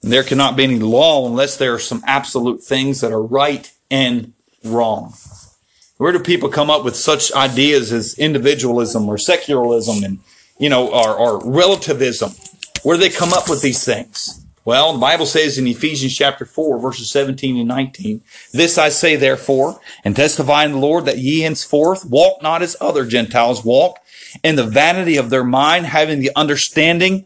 There 0.00 0.22
cannot 0.22 0.56
be 0.56 0.64
any 0.64 0.78
law 0.78 1.26
unless 1.26 1.58
there 1.58 1.74
are 1.74 1.78
some 1.78 2.02
absolute 2.06 2.62
things 2.62 3.02
that 3.02 3.12
are 3.12 3.22
right 3.22 3.70
and 3.90 4.32
wrong. 4.64 5.12
Where 5.98 6.12
do 6.12 6.18
people 6.18 6.48
come 6.48 6.70
up 6.70 6.82
with 6.82 6.96
such 6.96 7.30
ideas 7.32 7.92
as 7.92 8.18
individualism 8.18 9.08
or 9.08 9.16
secularism 9.16 10.02
and, 10.02 10.18
you 10.58 10.68
know, 10.68 10.88
or, 10.88 11.14
or 11.16 11.40
relativism? 11.50 12.32
Where 12.84 12.98
do 12.98 13.00
they 13.00 13.10
come 13.10 13.32
up 13.32 13.48
with 13.48 13.62
these 13.62 13.82
things? 13.82 14.44
Well, 14.66 14.92
the 14.92 14.98
Bible 14.98 15.24
says 15.24 15.56
in 15.56 15.66
Ephesians 15.66 16.14
chapter 16.14 16.44
4, 16.44 16.78
verses 16.78 17.10
17 17.10 17.56
and 17.58 17.68
19, 17.68 18.22
This 18.52 18.76
I 18.76 18.90
say 18.90 19.16
therefore, 19.16 19.80
and 20.04 20.14
testify 20.14 20.66
in 20.66 20.72
the 20.72 20.78
Lord 20.78 21.06
that 21.06 21.18
ye 21.18 21.40
henceforth 21.40 22.04
walk 22.04 22.42
not 22.42 22.60
as 22.62 22.76
other 22.82 23.06
Gentiles 23.06 23.64
walk, 23.64 24.00
in 24.42 24.56
the 24.56 24.66
vanity 24.66 25.16
of 25.16 25.30
their 25.30 25.44
mind, 25.44 25.86
having 25.86 26.20
the 26.20 26.30
understanding 26.36 27.24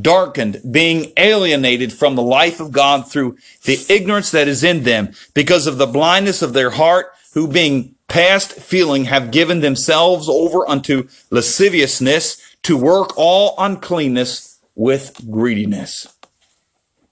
darkened, 0.00 0.60
being 0.70 1.12
alienated 1.16 1.92
from 1.92 2.16
the 2.16 2.22
life 2.22 2.58
of 2.58 2.72
God 2.72 3.08
through 3.08 3.36
the 3.64 3.84
ignorance 3.88 4.32
that 4.32 4.48
is 4.48 4.64
in 4.64 4.82
them, 4.82 5.12
because 5.34 5.68
of 5.68 5.78
the 5.78 5.86
blindness 5.86 6.42
of 6.42 6.52
their 6.52 6.70
heart, 6.70 7.12
who 7.34 7.46
being 7.46 7.94
past 8.08 8.52
feeling 8.54 9.04
have 9.04 9.30
given 9.30 9.60
themselves 9.60 10.28
over 10.28 10.68
unto 10.68 11.06
lasciviousness 11.30 12.42
to 12.64 12.76
work 12.76 13.16
all 13.16 13.54
uncleanness 13.56 14.49
with 14.80 15.20
greediness. 15.30 16.06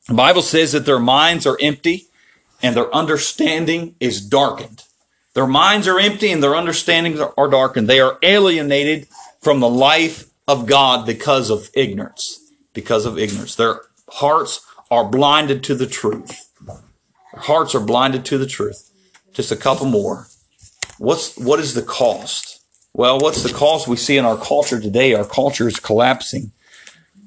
The 0.08 0.14
Bible 0.14 0.42
says 0.42 0.72
that 0.72 0.86
their 0.86 0.98
minds 0.98 1.46
are 1.46 1.58
empty 1.60 2.06
and 2.62 2.74
their 2.74 2.92
understanding 2.94 3.94
is 4.00 4.26
darkened. 4.26 4.84
Their 5.34 5.46
minds 5.46 5.86
are 5.86 6.00
empty 6.00 6.32
and 6.32 6.42
their 6.42 6.56
understandings 6.56 7.20
are 7.20 7.48
darkened. 7.48 7.88
They 7.88 8.00
are 8.00 8.18
alienated 8.22 9.06
from 9.40 9.60
the 9.60 9.68
life 9.68 10.30
of 10.48 10.66
God 10.66 11.06
because 11.06 11.50
of 11.50 11.70
ignorance 11.74 12.40
because 12.78 13.06
of 13.06 13.18
ignorance. 13.18 13.56
Their 13.56 13.80
hearts 14.08 14.64
are 14.88 15.04
blinded 15.04 15.64
to 15.64 15.74
the 15.74 15.86
truth. 15.86 16.48
Their 16.64 17.42
hearts 17.42 17.74
are 17.74 17.80
blinded 17.80 18.24
to 18.26 18.38
the 18.38 18.46
truth. 18.46 18.88
Just 19.32 19.50
a 19.50 19.56
couple 19.56 19.86
more. 19.86 20.28
What's 20.98 21.36
what 21.36 21.58
is 21.58 21.74
the 21.74 21.82
cost? 21.82 22.62
Well, 22.92 23.18
what's 23.18 23.42
the 23.42 23.52
cost 23.52 23.88
we 23.88 23.96
see 23.96 24.16
in 24.16 24.24
our 24.24 24.36
culture 24.36 24.80
today? 24.80 25.12
Our 25.14 25.24
culture 25.24 25.66
is 25.66 25.80
collapsing. 25.80 26.52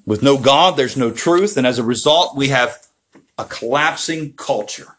With 0.06 0.24
no 0.24 0.38
God, 0.38 0.78
there's 0.78 0.98
no 0.98 1.12
truth, 1.12 1.58
and 1.58 1.68
as 1.68 1.80
a 1.80 1.84
result, 1.84 2.36
we 2.36 2.48
have 2.48 2.88
a 3.38 3.46
collapsing 3.46 4.34
culture. 4.34 4.98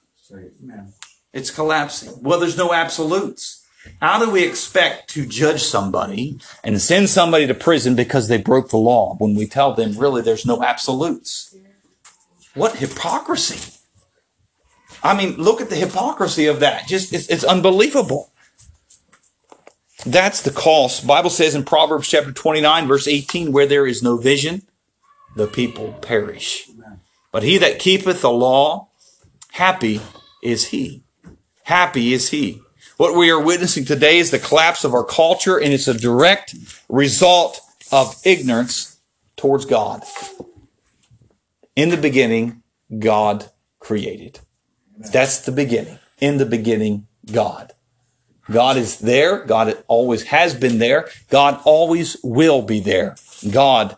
It's 1.33 1.51
collapsing. 1.51 2.23
Well, 2.23 2.39
there's 2.39 2.57
no 2.57 2.73
absolutes. 2.73 3.67
How 4.01 4.25
do 4.25 4.31
we 4.31 4.45
expect 4.45 5.11
to 5.11 5.27
judge 5.27 5.63
somebody 5.63 6.39
and 6.63 6.81
send 6.81 7.09
somebody 7.09 7.47
to 7.47 7.55
prison 7.55 7.97
because 7.97 8.29
they 8.29 8.37
broke 8.37 8.71
the 8.71 8.77
law 8.77 9.17
when 9.17 9.35
we 9.35 9.47
tell 9.47 9.75
them 9.75 9.99
really 9.99 10.23
there's 10.23 10.47
no 10.47 10.63
absolutes? 10.63 11.57
What 12.55 12.77
hypocrisy. 12.77 13.79
I 15.03 15.17
mean, 15.17 15.37
look 15.37 15.61
at 15.61 15.69
the 15.69 15.77
hypocrisy 15.77 16.47
of 16.47 16.61
that. 16.61 16.87
Just 16.87 17.13
it's, 17.13 17.29
it's 17.29 17.45
unbelievable. 17.45 18.31
That's 20.07 20.43
the 20.43 20.51
cost. 20.51 21.07
Bible 21.07 21.31
says 21.31 21.55
in 21.55 21.65
Proverbs 21.65 22.09
chapter 22.09 22.33
29 22.33 22.87
verse 22.87 23.09
18 23.09 23.53
where 23.53 23.67
there 23.67 23.87
is 23.87 24.03
no 24.03 24.17
vision, 24.17 24.63
the 25.35 25.47
people 25.47 25.93
perish. 25.95 26.69
But 27.31 27.43
he 27.43 27.59
that 27.59 27.79
keepeth 27.79 28.21
the 28.21 28.31
law, 28.31 28.89
happy 29.53 30.01
is 30.43 30.69
he. 30.69 31.03
Happy 31.65 32.13
is 32.13 32.31
he. 32.31 32.61
What 32.97 33.17
we 33.17 33.31
are 33.31 33.41
witnessing 33.41 33.85
today 33.85 34.19
is 34.19 34.31
the 34.31 34.39
collapse 34.39 34.85
of 34.85 34.95
our 34.95 35.05
culture, 35.05 35.59
and 35.59 35.73
it's 35.73 35.89
a 35.89 35.99
direct 35.99 36.55
result 36.89 37.61
of 37.91 38.15
ignorance 38.25 38.99
towards 39.37 39.65
God. 39.65 40.03
In 41.75 41.89
the 41.89 41.97
beginning, 41.97 42.63
God 42.99 43.51
created. 43.81 44.41
That's 44.99 45.41
the 45.41 45.53
beginning. 45.53 45.99
In 46.21 46.37
the 46.37 46.47
beginning, 46.47 47.07
God. 47.31 47.73
God 48.51 48.77
is 48.77 48.99
there. 48.99 49.45
God 49.45 49.83
always 49.89 50.25
has 50.25 50.55
been 50.55 50.79
there. 50.79 51.09
God 51.31 51.61
always 51.65 52.17
will 52.23 52.63
be 52.63 52.81
there. 52.81 53.17
God 53.51 53.97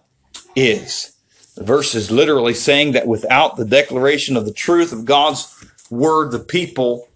is. 0.54 1.13
The 1.54 1.64
verse 1.64 1.94
is 1.94 2.10
literally 2.10 2.54
saying 2.54 2.92
that 2.92 3.06
without 3.06 3.56
the 3.56 3.64
declaration 3.64 4.36
of 4.36 4.44
the 4.44 4.52
truth 4.52 4.92
of 4.92 5.04
God's 5.04 5.64
word, 5.90 6.32
the 6.32 6.40
people 6.40 7.08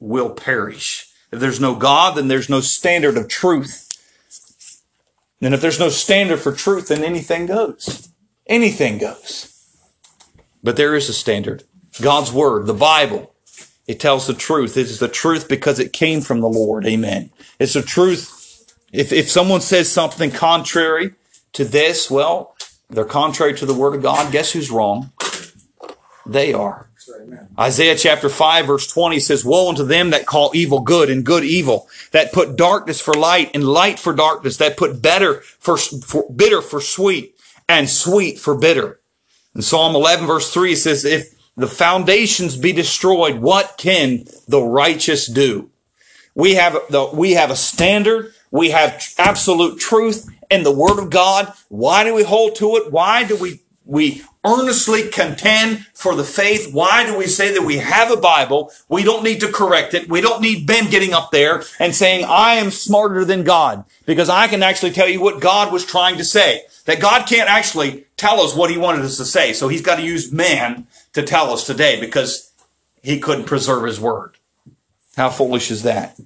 will 0.00 0.30
perish. 0.30 1.08
If 1.32 1.40
there's 1.40 1.60
no 1.60 1.74
God, 1.74 2.16
then 2.16 2.28
there's 2.28 2.50
no 2.50 2.60
standard 2.60 3.16
of 3.16 3.28
truth. 3.28 3.88
And 5.40 5.54
if 5.54 5.60
there's 5.60 5.80
no 5.80 5.88
standard 5.88 6.38
for 6.38 6.52
truth, 6.52 6.88
then 6.88 7.04
anything 7.04 7.46
goes. 7.46 8.08
Anything 8.46 8.98
goes. 8.98 9.52
But 10.62 10.76
there 10.76 10.94
is 10.94 11.08
a 11.08 11.14
standard. 11.14 11.64
God's 12.00 12.32
word, 12.32 12.66
the 12.66 12.74
Bible. 12.74 13.34
It 13.86 14.00
tells 14.00 14.26
the 14.26 14.34
truth. 14.34 14.76
It 14.76 14.86
is 14.86 14.98
the 14.98 15.08
truth 15.08 15.48
because 15.48 15.78
it 15.78 15.92
came 15.92 16.20
from 16.20 16.40
the 16.40 16.48
Lord. 16.48 16.86
Amen. 16.86 17.30
It's 17.58 17.74
the 17.74 17.82
truth. 17.82 18.74
If, 18.92 19.12
if 19.12 19.30
someone 19.30 19.60
says 19.60 19.90
something 19.90 20.30
contrary 20.30 21.14
to 21.52 21.64
this, 21.64 22.10
well, 22.10 22.56
they're 22.88 23.04
contrary 23.04 23.54
to 23.54 23.66
the 23.66 23.74
word 23.74 23.94
of 23.94 24.02
God. 24.02 24.32
Guess 24.32 24.52
who's 24.52 24.70
wrong? 24.70 25.10
They 26.24 26.52
are. 26.52 26.88
Isaiah 27.58 27.96
chapter 27.96 28.28
5 28.28 28.66
verse 28.66 28.86
20 28.86 29.20
says, 29.20 29.44
Woe 29.44 29.68
unto 29.68 29.84
them 29.84 30.10
that 30.10 30.26
call 30.26 30.50
evil 30.54 30.80
good 30.80 31.08
and 31.08 31.24
good 31.24 31.44
evil, 31.44 31.88
that 32.10 32.32
put 32.32 32.56
darkness 32.56 33.00
for 33.00 33.14
light 33.14 33.50
and 33.54 33.64
light 33.64 33.98
for 33.98 34.12
darkness, 34.12 34.56
that 34.56 34.76
put 34.76 35.00
better 35.00 35.40
for, 35.58 35.76
for 35.76 36.30
bitter 36.30 36.60
for 36.60 36.80
sweet 36.80 37.36
and 37.68 37.88
sweet 37.88 38.38
for 38.38 38.56
bitter. 38.56 39.00
In 39.54 39.62
Psalm 39.62 39.94
11 39.94 40.26
verse 40.26 40.52
3 40.52 40.72
it 40.72 40.76
says, 40.76 41.04
If 41.04 41.34
the 41.56 41.68
foundations 41.68 42.56
be 42.56 42.72
destroyed, 42.72 43.38
what 43.38 43.76
can 43.78 44.24
the 44.48 44.62
righteous 44.62 45.26
do? 45.26 45.70
We 46.34 46.54
have 46.54 46.76
the, 46.90 47.08
we 47.12 47.32
have 47.32 47.50
a 47.50 47.56
standard. 47.56 48.32
We 48.50 48.70
have 48.70 49.02
absolute 49.18 49.80
truth 49.80 50.28
in 50.50 50.62
the 50.62 50.72
word 50.72 50.98
of 50.98 51.10
God. 51.10 51.52
Why 51.68 52.04
do 52.04 52.14
we 52.14 52.22
hold 52.22 52.56
to 52.56 52.76
it? 52.76 52.92
Why 52.92 53.24
do 53.24 53.36
we 53.36 53.60
we 53.86 54.22
earnestly 54.44 55.08
contend 55.08 55.86
for 55.94 56.14
the 56.14 56.24
faith. 56.24 56.72
Why 56.72 57.06
do 57.06 57.16
we 57.16 57.26
say 57.26 57.54
that 57.54 57.62
we 57.62 57.78
have 57.78 58.10
a 58.10 58.16
Bible? 58.16 58.72
We 58.88 59.04
don't 59.04 59.24
need 59.24 59.40
to 59.40 59.50
correct 59.50 59.94
it. 59.94 60.08
We 60.08 60.20
don't 60.20 60.42
need 60.42 60.66
Ben 60.66 60.90
getting 60.90 61.14
up 61.14 61.30
there 61.30 61.62
and 61.78 61.94
saying, 61.94 62.24
I 62.28 62.54
am 62.54 62.70
smarter 62.70 63.24
than 63.24 63.44
God 63.44 63.84
because 64.04 64.28
I 64.28 64.48
can 64.48 64.62
actually 64.62 64.90
tell 64.90 65.08
you 65.08 65.20
what 65.20 65.40
God 65.40 65.72
was 65.72 65.86
trying 65.86 66.16
to 66.18 66.24
say. 66.24 66.62
That 66.84 67.00
God 67.00 67.26
can't 67.26 67.48
actually 67.48 68.06
tell 68.16 68.40
us 68.40 68.54
what 68.54 68.70
he 68.70 68.78
wanted 68.78 69.04
us 69.04 69.16
to 69.16 69.24
say. 69.24 69.52
So 69.52 69.68
he's 69.68 69.82
got 69.82 69.96
to 69.96 70.02
use 70.02 70.32
man 70.32 70.86
to 71.12 71.22
tell 71.22 71.52
us 71.52 71.64
today 71.64 72.00
because 72.00 72.52
he 73.02 73.18
couldn't 73.18 73.44
preserve 73.44 73.84
his 73.84 74.00
word. 74.00 74.36
How 75.16 75.30
foolish 75.30 75.70
is 75.70 75.84
that? 75.84 76.16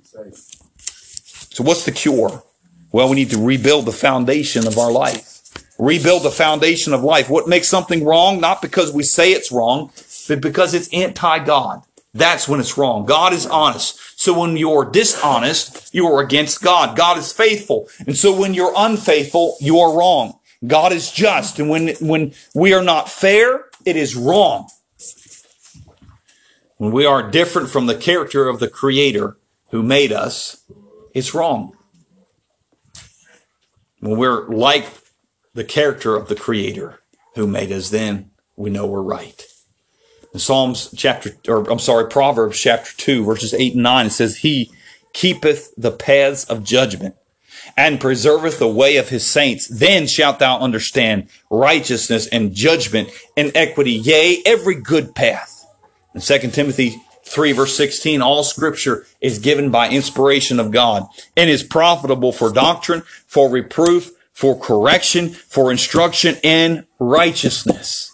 So 0.78 1.62
what's 1.64 1.84
the 1.84 1.92
cure? 1.92 2.42
Well, 2.92 3.08
we 3.08 3.16
need 3.16 3.30
to 3.30 3.44
rebuild 3.44 3.86
the 3.86 3.92
foundation 3.92 4.66
of 4.66 4.78
our 4.78 4.90
life. 4.90 5.40
Rebuild 5.78 6.24
the 6.24 6.30
foundation 6.30 6.92
of 6.92 7.02
life. 7.02 7.30
What 7.30 7.48
makes 7.48 7.68
something 7.68 8.04
wrong? 8.04 8.40
Not 8.40 8.60
because 8.60 8.92
we 8.92 9.02
say 9.02 9.32
it's 9.32 9.52
wrong, 9.52 9.92
but 10.28 10.40
because 10.40 10.74
it's 10.74 10.92
anti-God. 10.92 11.82
That's 12.12 12.48
when 12.48 12.58
it's 12.60 12.76
wrong. 12.76 13.06
God 13.06 13.32
is 13.32 13.46
honest. 13.46 14.20
So 14.20 14.38
when 14.38 14.56
you're 14.56 14.84
dishonest, 14.84 15.94
you 15.94 16.06
are 16.06 16.20
against 16.20 16.60
God. 16.60 16.96
God 16.96 17.16
is 17.16 17.32
faithful. 17.32 17.88
And 18.06 18.16
so 18.16 18.36
when 18.36 18.52
you're 18.52 18.74
unfaithful, 18.76 19.56
you 19.60 19.78
are 19.78 19.96
wrong. 19.96 20.38
God 20.66 20.92
is 20.92 21.10
just. 21.10 21.58
And 21.58 21.70
when, 21.70 21.94
when 22.00 22.34
we 22.54 22.74
are 22.74 22.82
not 22.82 23.08
fair, 23.08 23.66
it 23.86 23.96
is 23.96 24.16
wrong. 24.16 24.68
When 26.76 26.90
we 26.90 27.06
are 27.06 27.30
different 27.30 27.70
from 27.70 27.86
the 27.86 27.94
character 27.94 28.48
of 28.48 28.58
the 28.58 28.68
creator 28.68 29.38
who 29.70 29.82
made 29.82 30.12
us, 30.12 30.64
it's 31.14 31.34
wrong. 31.34 31.76
When 34.00 34.18
we're 34.18 34.48
like 34.48 34.86
the 35.54 35.64
character 35.64 36.16
of 36.16 36.28
the 36.28 36.34
creator 36.34 37.00
who 37.34 37.46
made 37.46 37.70
us, 37.70 37.90
then 37.90 38.30
we 38.56 38.70
know 38.70 38.86
we're 38.86 39.02
right. 39.02 39.46
In 40.32 40.40
Psalms 40.40 40.92
chapter, 40.96 41.30
or 41.48 41.70
I'm 41.70 41.78
sorry, 41.78 42.08
Proverbs 42.08 42.58
chapter 42.58 42.96
2, 42.96 43.24
verses 43.24 43.52
8 43.52 43.74
and 43.74 43.82
9, 43.82 44.06
it 44.06 44.10
says, 44.10 44.38
He 44.38 44.70
keepeth 45.12 45.74
the 45.76 45.90
paths 45.90 46.44
of 46.44 46.64
judgment 46.64 47.16
and 47.76 48.00
preserveth 48.00 48.58
the 48.58 48.68
way 48.68 48.96
of 48.96 49.08
his 49.08 49.26
saints. 49.26 49.66
Then 49.66 50.06
shalt 50.06 50.38
thou 50.38 50.58
understand 50.58 51.28
righteousness 51.50 52.26
and 52.28 52.54
judgment 52.54 53.10
and 53.36 53.52
equity, 53.54 53.92
yea, 53.92 54.42
every 54.46 54.76
good 54.76 55.14
path. 55.14 55.66
In 56.14 56.20
2 56.20 56.38
Timothy 56.50 56.96
3 57.30 57.52
verse 57.52 57.76
16, 57.76 58.20
all 58.20 58.42
scripture 58.42 59.06
is 59.20 59.38
given 59.38 59.70
by 59.70 59.88
inspiration 59.88 60.58
of 60.58 60.72
God 60.72 61.06
and 61.36 61.48
is 61.48 61.62
profitable 61.62 62.32
for 62.32 62.52
doctrine, 62.52 63.02
for 63.26 63.48
reproof, 63.48 64.10
for 64.32 64.58
correction, 64.58 65.30
for 65.30 65.70
instruction 65.70 66.36
in 66.42 66.86
righteousness. 66.98 68.10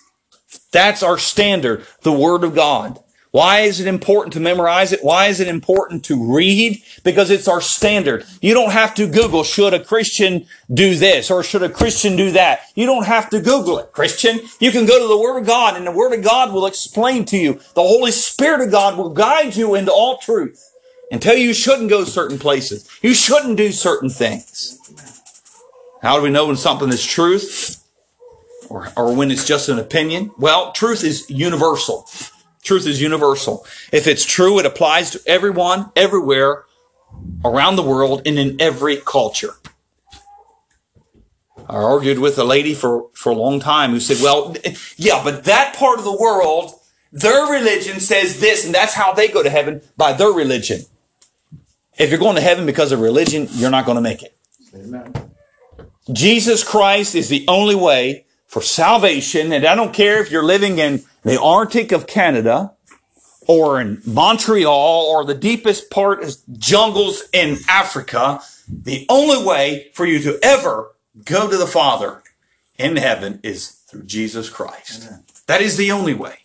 That's 0.71 1.03
our 1.03 1.17
standard, 1.17 1.87
the 2.03 2.13
word 2.13 2.45
of 2.45 2.55
God. 2.55 3.03
Why 3.37 3.61
is 3.61 3.81
it 3.81 3.87
important 3.87 4.33
to 4.33 4.41
memorize 4.41 4.93
it? 4.93 5.05
Why 5.05 5.27
is 5.27 5.41
it 5.41 5.47
important 5.47 6.07
to 6.07 6.35
read? 6.35 6.83
Because 7.05 7.29
it's 7.29 7.47
our 7.47 7.61
standard. 7.61 8.25
You 8.41 8.55
don't 8.55 8.73
have 8.73 8.95
to 8.95 9.07
Google, 9.07 9.45
should 9.45 9.75
a 9.75 9.85
Christian 9.85 10.47
do 10.73 10.95
this 10.95 11.31
or 11.31 11.43
should 11.43 11.63
a 11.63 11.69
Christian 11.69 12.17
do 12.17 12.31
that? 12.31 12.61
You 12.75 12.87
don't 12.87 13.05
have 13.05 13.29
to 13.29 13.41
Google 13.43 13.79
it, 13.79 13.93
Christian. 13.93 14.41
You 14.59 14.71
can 14.71 14.87
go 14.87 14.99
to 14.99 15.07
the 15.07 15.19
Word 15.19 15.39
of 15.39 15.47
God 15.47 15.77
and 15.77 15.87
the 15.87 15.93
Word 15.93 16.15
of 16.15 16.25
God 16.25 16.55
will 16.55 16.65
explain 16.65 17.27
to 17.27 17.37
you. 17.37 17.61
The 17.75 17.83
Holy 17.83 18.11
Spirit 18.11 18.63
of 18.63 18.71
God 18.71 18.97
will 18.97 19.11
guide 19.11 19.55
you 19.55 19.75
into 19.75 19.93
all 19.93 20.17
truth 20.17 20.73
and 21.13 21.21
tell 21.21 21.37
you 21.37 21.49
you 21.49 21.53
shouldn't 21.53 21.91
go 21.91 22.05
certain 22.05 22.39
places. 22.39 22.89
You 23.03 23.13
shouldn't 23.13 23.59
do 23.59 23.71
certain 23.71 24.09
things. 24.09 24.79
How 26.01 26.17
do 26.17 26.23
we 26.23 26.31
know 26.31 26.47
when 26.47 26.57
something 26.57 26.89
is 26.89 27.05
truth 27.05 27.85
or, 28.71 28.89
or 28.97 29.15
when 29.15 29.31
it's 29.31 29.47
just 29.47 29.69
an 29.69 29.79
opinion? 29.79 30.31
Well, 30.39 30.73
truth 30.73 31.05
is 31.05 31.29
universal. 31.29 32.09
Truth 32.67 32.89
is 32.89 33.01
universal. 33.01 33.65
If 33.93 34.09
it's 34.09 34.25
true, 34.25 34.59
it 34.59 34.67
applies 34.67 35.11
to 35.11 35.21
everyone, 35.25 35.93
everywhere, 35.95 36.65
around 37.45 37.77
the 37.77 37.83
world, 37.83 38.23
and 38.27 38.41
in 38.41 38.61
every 38.61 38.97
culture. 38.97 39.55
I 41.69 41.77
argued 41.77 42.19
with 42.19 42.37
a 42.39 42.45
lady 42.45 42.75
for, 42.75 43.09
for 43.15 43.31
a 43.31 43.37
long 43.37 43.61
time 43.61 43.93
who 43.93 44.01
said, 44.01 44.17
well, 44.21 44.57
yeah, 44.97 45.23
but 45.23 45.45
that 45.45 45.77
part 45.77 45.99
of 46.01 46.05
the 46.05 46.17
world, 46.17 46.73
their 47.13 47.47
religion 47.53 48.01
says 48.01 48.41
this, 48.41 48.67
and 48.67 48.75
that's 48.75 48.95
how 48.95 49.13
they 49.13 49.29
go 49.29 49.45
to 49.45 49.51
heaven 49.51 49.81
by 49.97 50.13
their 50.13 50.31
religion. 50.31 50.81
If 51.97 52.11
you're 52.11 52.19
going 52.19 52.35
to 52.35 52.43
heaven 52.43 52.67
because 52.67 52.91
of 52.91 52.99
religion, 52.99 53.47
you're 53.53 53.71
not 53.71 53.87
going 53.87 53.97
to 53.97 54.03
make 54.03 54.25
it. 54.25 54.37
Amen. 54.75 55.13
Jesus 56.13 56.65
Christ 56.65 57.15
is 57.15 57.29
the 57.29 57.45
only 57.47 57.77
way 57.77 58.26
for 58.47 58.63
salvation. 58.63 59.53
And 59.53 59.65
I 59.65 59.75
don't 59.75 59.95
care 59.95 60.21
if 60.21 60.31
you're 60.31 60.45
living 60.45 60.79
in 60.79 61.05
the 61.23 61.41
Arctic 61.41 61.93
of 61.93 62.07
Canada 62.07 62.73
or 63.47 63.81
in 63.81 64.03
Montreal 64.07 65.07
or 65.09 65.25
the 65.25 65.35
deepest 65.35 65.91
part 65.91 66.23
is 66.23 66.43
jungles 66.53 67.25
in 67.33 67.59
Africa. 67.69 68.41
The 68.69 69.07
only 69.09 69.45
way 69.45 69.91
for 69.95 70.07
you 70.07 70.21
to 70.21 70.39
ever 70.43 70.93
go 71.25 71.49
to 71.49 71.57
the 71.57 71.67
Father 71.67 72.23
in 72.79 72.97
heaven 72.97 73.41
is 73.43 73.69
through 73.89 74.05
Jesus 74.05 74.51
Christ. 74.51 75.09
That 75.47 75.61
is 75.61 75.77
the 75.77 75.93
only 75.93 76.15
way. 76.15 76.39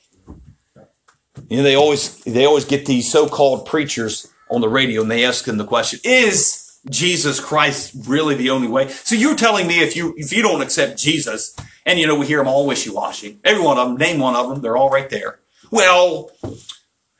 You 1.50 1.58
know, 1.58 1.64
they 1.64 1.76
always, 1.76 2.18
they 2.24 2.46
always 2.46 2.66
get 2.66 2.86
these 2.86 3.12
so-called 3.12 3.66
preachers 3.66 4.28
on 4.50 4.62
the 4.62 4.70
radio 4.70 5.02
and 5.02 5.10
they 5.10 5.26
ask 5.26 5.46
them 5.46 5.58
the 5.58 5.66
question, 5.66 6.00
is 6.04 6.61
Jesus 6.90 7.40
Christ 7.40 7.94
really 8.08 8.36
the 8.36 8.50
only 8.50 8.68
way? 8.68 8.88
So 8.90 9.16
you're 9.16 9.36
telling 9.36 9.68
me 9.68 9.82
if 9.82 9.96
you, 9.96 10.14
if 10.18 10.34
you 10.34 10.42
don't 10.42 10.62
accept 10.62 10.98
Jesus, 10.98 11.56
and 11.86 12.00
you 12.00 12.08
know, 12.08 12.16
we 12.16 12.28
hear 12.28 12.40
them 12.40 12.48
all 12.48 12.68
wishy-washy. 12.68 13.40
Every 13.44 13.64
one 13.64 13.78
of 13.78 13.88
them, 13.88 13.98
name 13.98 14.20
one 14.20 14.36
of 14.36 14.50
them, 14.50 14.62
they're 14.62 14.78
all 14.78 14.90
right 14.90 15.10
there. 15.10 15.40
Well, 15.70 16.32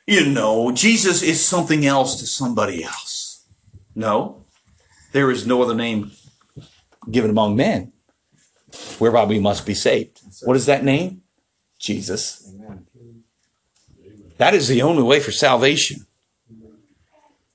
you 0.06 0.26
know, 0.26 0.72
Jesus 0.72 1.22
is 1.22 1.44
something 1.44 1.86
else 1.86 2.18
to 2.20 2.26
somebody 2.26 2.84
else. 2.84 3.46
No, 3.94 4.44
there 5.12 5.30
is 5.30 5.46
no 5.46 5.62
other 5.62 5.74
name 5.74 6.12
given 7.10 7.30
among 7.30 7.56
men 7.56 7.92
whereby 8.98 9.24
we 9.24 9.38
must 9.38 9.66
be 9.66 9.74
saved. 9.74 10.20
What 10.42 10.56
is 10.56 10.66
that 10.66 10.84
name? 10.84 11.22
Jesus. 11.78 12.52
Amen. 12.54 12.86
That 14.38 14.54
is 14.54 14.68
the 14.68 14.82
only 14.82 15.02
way 15.02 15.20
for 15.20 15.30
salvation. 15.30 16.06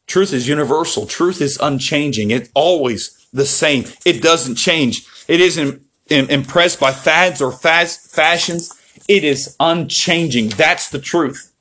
Truth 0.08 0.32
is 0.34 0.48
universal. 0.48 1.06
Truth 1.06 1.42
is 1.42 1.60
unchanging. 1.62 2.32
It's 2.32 2.50
always 2.54 3.28
the 3.34 3.46
same. 3.46 3.86
It 4.06 4.22
doesn't 4.22 4.56
change. 4.56 5.06
It 5.28 5.42
isn't 5.42 5.82
im- 6.10 6.30
impressed 6.30 6.80
by 6.80 6.94
fads 6.94 7.42
or 7.42 7.52
fas- 7.52 8.08
fashions. 8.08 8.74
It 9.08 9.24
is 9.24 9.56
unchanging. 9.60 10.50
That's 10.50 10.90
the 10.90 11.00
truth. 11.00 11.52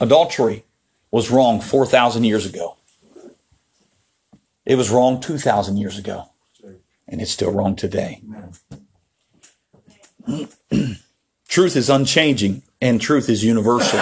Adultery 0.00 0.64
was 1.10 1.30
wrong 1.30 1.60
4,000 1.60 2.24
years 2.24 2.44
ago. 2.46 2.76
It 4.64 4.74
was 4.76 4.90
wrong 4.90 5.20
2,000 5.20 5.76
years 5.76 5.98
ago. 5.98 6.26
And 7.08 7.20
it's 7.20 7.30
still 7.32 7.52
wrong 7.52 7.76
today. 7.76 8.22
truth 11.48 11.76
is 11.76 11.90
unchanging 11.90 12.62
and 12.80 13.00
truth 13.00 13.28
is 13.28 13.44
universal. 13.44 14.00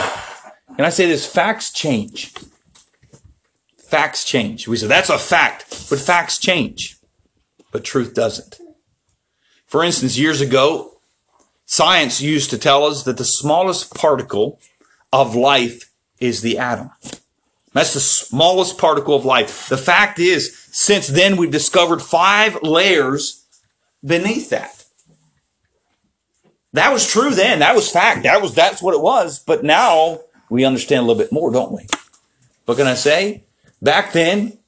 And 0.79 0.87
I 0.87 0.91
say 0.91 1.07
this, 1.07 1.27
facts 1.27 1.73
change. 1.73 2.33
Facts 3.77 4.25
change. 4.25 4.69
We 4.69 4.77
say 4.77 4.87
that's 4.87 5.11
a 5.11 5.19
fact, 5.19 5.91
but 5.91 5.99
facts 5.99 6.39
change. 6.39 6.97
But 7.73 7.85
truth 7.85 8.15
doesn't. 8.15 8.61
For 9.67 9.83
instance, 9.83 10.17
years 10.17 10.41
ago, 10.41 11.01
science 11.67 12.21
used 12.21 12.51
to 12.51 12.59
tell 12.59 12.85
us 12.85 13.03
that 13.03 13.19
the 13.19 13.25
smallest 13.25 13.95
particle 13.95 14.61
of 15.13 15.35
life 15.35 15.91
is 16.21 16.43
the 16.43 16.59
atom. 16.59 16.91
That's 17.73 17.95
the 17.95 18.01
smallest 18.01 18.79
particle 18.79 19.15
of 19.15 19.25
life. 19.25 19.69
The 19.69 19.77
fact 19.77 20.19
is, 20.19 20.57
since 20.71 21.09
then 21.09 21.37
we've 21.37 21.51
discovered 21.51 22.01
five 22.01 22.63
layers 22.63 23.45
beneath 24.05 24.51
that. 24.51 24.85
That 26.73 26.93
was 26.93 27.11
true 27.11 27.31
then. 27.31 27.61
That 27.61 27.75
was 27.75 27.91
fact. 27.91 28.23
That 28.23 28.41
was, 28.41 28.55
that's 28.55 28.81
what 28.81 28.95
it 28.95 29.01
was. 29.01 29.39
But 29.39 29.65
now 29.65 30.21
we 30.51 30.65
understand 30.65 31.01
a 31.01 31.03
little 31.03 31.23
bit 31.23 31.33
more, 31.33 31.53
don't 31.53 31.73
we? 31.73 31.87
What 32.65 32.79
can 32.79 32.87
I 32.87 32.95
say? 32.95 33.45
Back 33.81 34.13
then, 34.13 34.59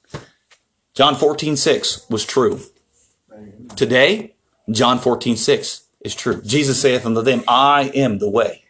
John 0.95 1.15
14, 1.15 1.57
6 1.57 2.09
was 2.11 2.25
true. 2.25 2.61
Today, 3.77 4.35
John 4.71 4.99
14, 4.99 5.37
6 5.37 5.85
is 6.03 6.15
true. 6.15 6.43
Jesus 6.43 6.81
saith 6.81 7.07
unto 7.07 7.23
them, 7.23 7.43
I 7.47 7.91
am 7.95 8.19
the 8.19 8.31
way, 8.31 8.65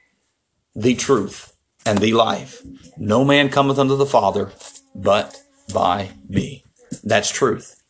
the 0.75 0.95
truth, 0.95 1.57
and 1.85 1.99
the 1.99 2.13
life. 2.13 2.63
No 2.97 3.25
man 3.25 3.49
cometh 3.49 3.79
unto 3.79 3.97
the 3.97 4.07
Father 4.07 4.53
but 4.95 5.43
by 5.73 6.11
me. 6.29 6.65
That's 7.05 7.31
truth. 7.31 7.83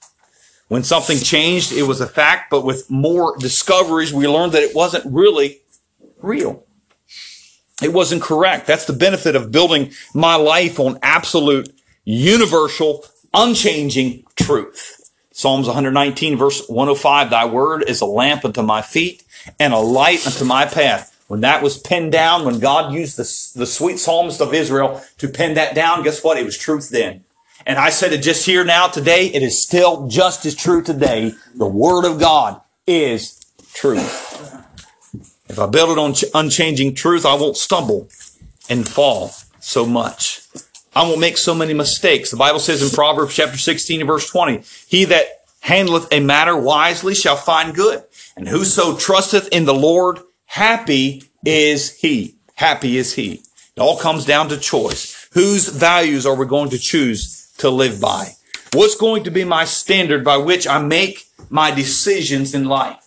When 0.68 0.84
something 0.84 1.18
changed, 1.18 1.72
it 1.72 1.82
was 1.82 2.00
a 2.00 2.06
fact, 2.06 2.50
but 2.50 2.64
with 2.64 2.90
more 2.90 3.36
discoveries, 3.38 4.12
we 4.12 4.28
learned 4.28 4.52
that 4.52 4.62
it 4.62 4.74
wasn't 4.74 5.04
really 5.12 5.62
real. 6.18 6.64
It 7.82 7.92
wasn't 7.92 8.22
correct. 8.22 8.66
That's 8.66 8.84
the 8.84 8.92
benefit 8.92 9.36
of 9.36 9.50
building 9.50 9.92
my 10.14 10.36
life 10.36 10.78
on 10.78 10.98
absolute, 11.02 11.72
universal, 12.04 13.04
unchanging 13.32 14.24
truth. 14.36 14.96
Psalms 15.32 15.66
119 15.66 16.36
verse 16.36 16.68
105, 16.68 17.30
thy 17.30 17.46
word 17.46 17.84
is 17.88 18.00
a 18.00 18.06
lamp 18.06 18.44
unto 18.44 18.62
my 18.62 18.82
feet 18.82 19.24
and 19.58 19.72
a 19.72 19.78
light 19.78 20.26
unto 20.26 20.44
my 20.44 20.66
path. 20.66 21.16
When 21.28 21.40
that 21.42 21.62
was 21.62 21.78
pinned 21.78 22.12
down, 22.12 22.44
when 22.44 22.58
God 22.58 22.92
used 22.92 23.16
the, 23.16 23.58
the 23.58 23.66
sweet 23.66 23.98
psalmist 23.98 24.40
of 24.40 24.52
Israel 24.52 25.02
to 25.18 25.28
pin 25.28 25.54
that 25.54 25.74
down, 25.74 26.02
guess 26.02 26.24
what? 26.24 26.36
It 26.36 26.44
was 26.44 26.58
truth 26.58 26.90
then. 26.90 27.24
And 27.66 27.78
I 27.78 27.90
said 27.90 28.12
it 28.12 28.22
just 28.22 28.44
here 28.46 28.64
now 28.64 28.88
today. 28.88 29.26
It 29.26 29.42
is 29.42 29.62
still 29.62 30.08
just 30.08 30.44
as 30.44 30.54
true 30.54 30.82
today. 30.82 31.34
The 31.54 31.66
word 31.66 32.04
of 32.04 32.18
God 32.18 32.60
is 32.86 33.40
truth. 33.72 34.66
If 35.50 35.58
I 35.58 35.66
build 35.66 35.90
it 35.90 35.98
on 35.98 36.14
ch- 36.14 36.24
unchanging 36.32 36.94
truth, 36.94 37.26
I 37.26 37.34
won't 37.34 37.56
stumble 37.56 38.08
and 38.68 38.88
fall 38.88 39.32
so 39.58 39.84
much. 39.84 40.42
I 40.94 41.02
won't 41.02 41.18
make 41.18 41.36
so 41.36 41.54
many 41.54 41.74
mistakes. 41.74 42.30
The 42.30 42.36
Bible 42.36 42.60
says 42.60 42.82
in 42.82 42.90
Proverbs 42.90 43.34
chapter 43.34 43.58
16 43.58 44.00
and 44.00 44.06
verse 44.06 44.30
20, 44.30 44.62
he 44.86 45.04
that 45.06 45.26
handleth 45.64 46.06
a 46.12 46.20
matter 46.20 46.56
wisely 46.56 47.16
shall 47.16 47.34
find 47.34 47.74
good. 47.74 48.04
And 48.36 48.46
whoso 48.46 48.96
trusteth 48.96 49.48
in 49.48 49.64
the 49.64 49.74
Lord, 49.74 50.20
happy 50.46 51.24
is 51.44 51.96
he. 51.96 52.36
Happy 52.54 52.96
is 52.96 53.14
he. 53.14 53.42
It 53.76 53.80
all 53.80 53.98
comes 53.98 54.24
down 54.24 54.48
to 54.50 54.56
choice. 54.56 55.28
Whose 55.32 55.68
values 55.68 56.26
are 56.26 56.36
we 56.36 56.46
going 56.46 56.70
to 56.70 56.78
choose 56.78 57.52
to 57.58 57.70
live 57.70 58.00
by? 58.00 58.34
What's 58.72 58.96
going 58.96 59.24
to 59.24 59.30
be 59.32 59.42
my 59.42 59.64
standard 59.64 60.24
by 60.24 60.36
which 60.36 60.68
I 60.68 60.80
make 60.80 61.24
my 61.48 61.72
decisions 61.72 62.54
in 62.54 62.66
life? 62.66 62.99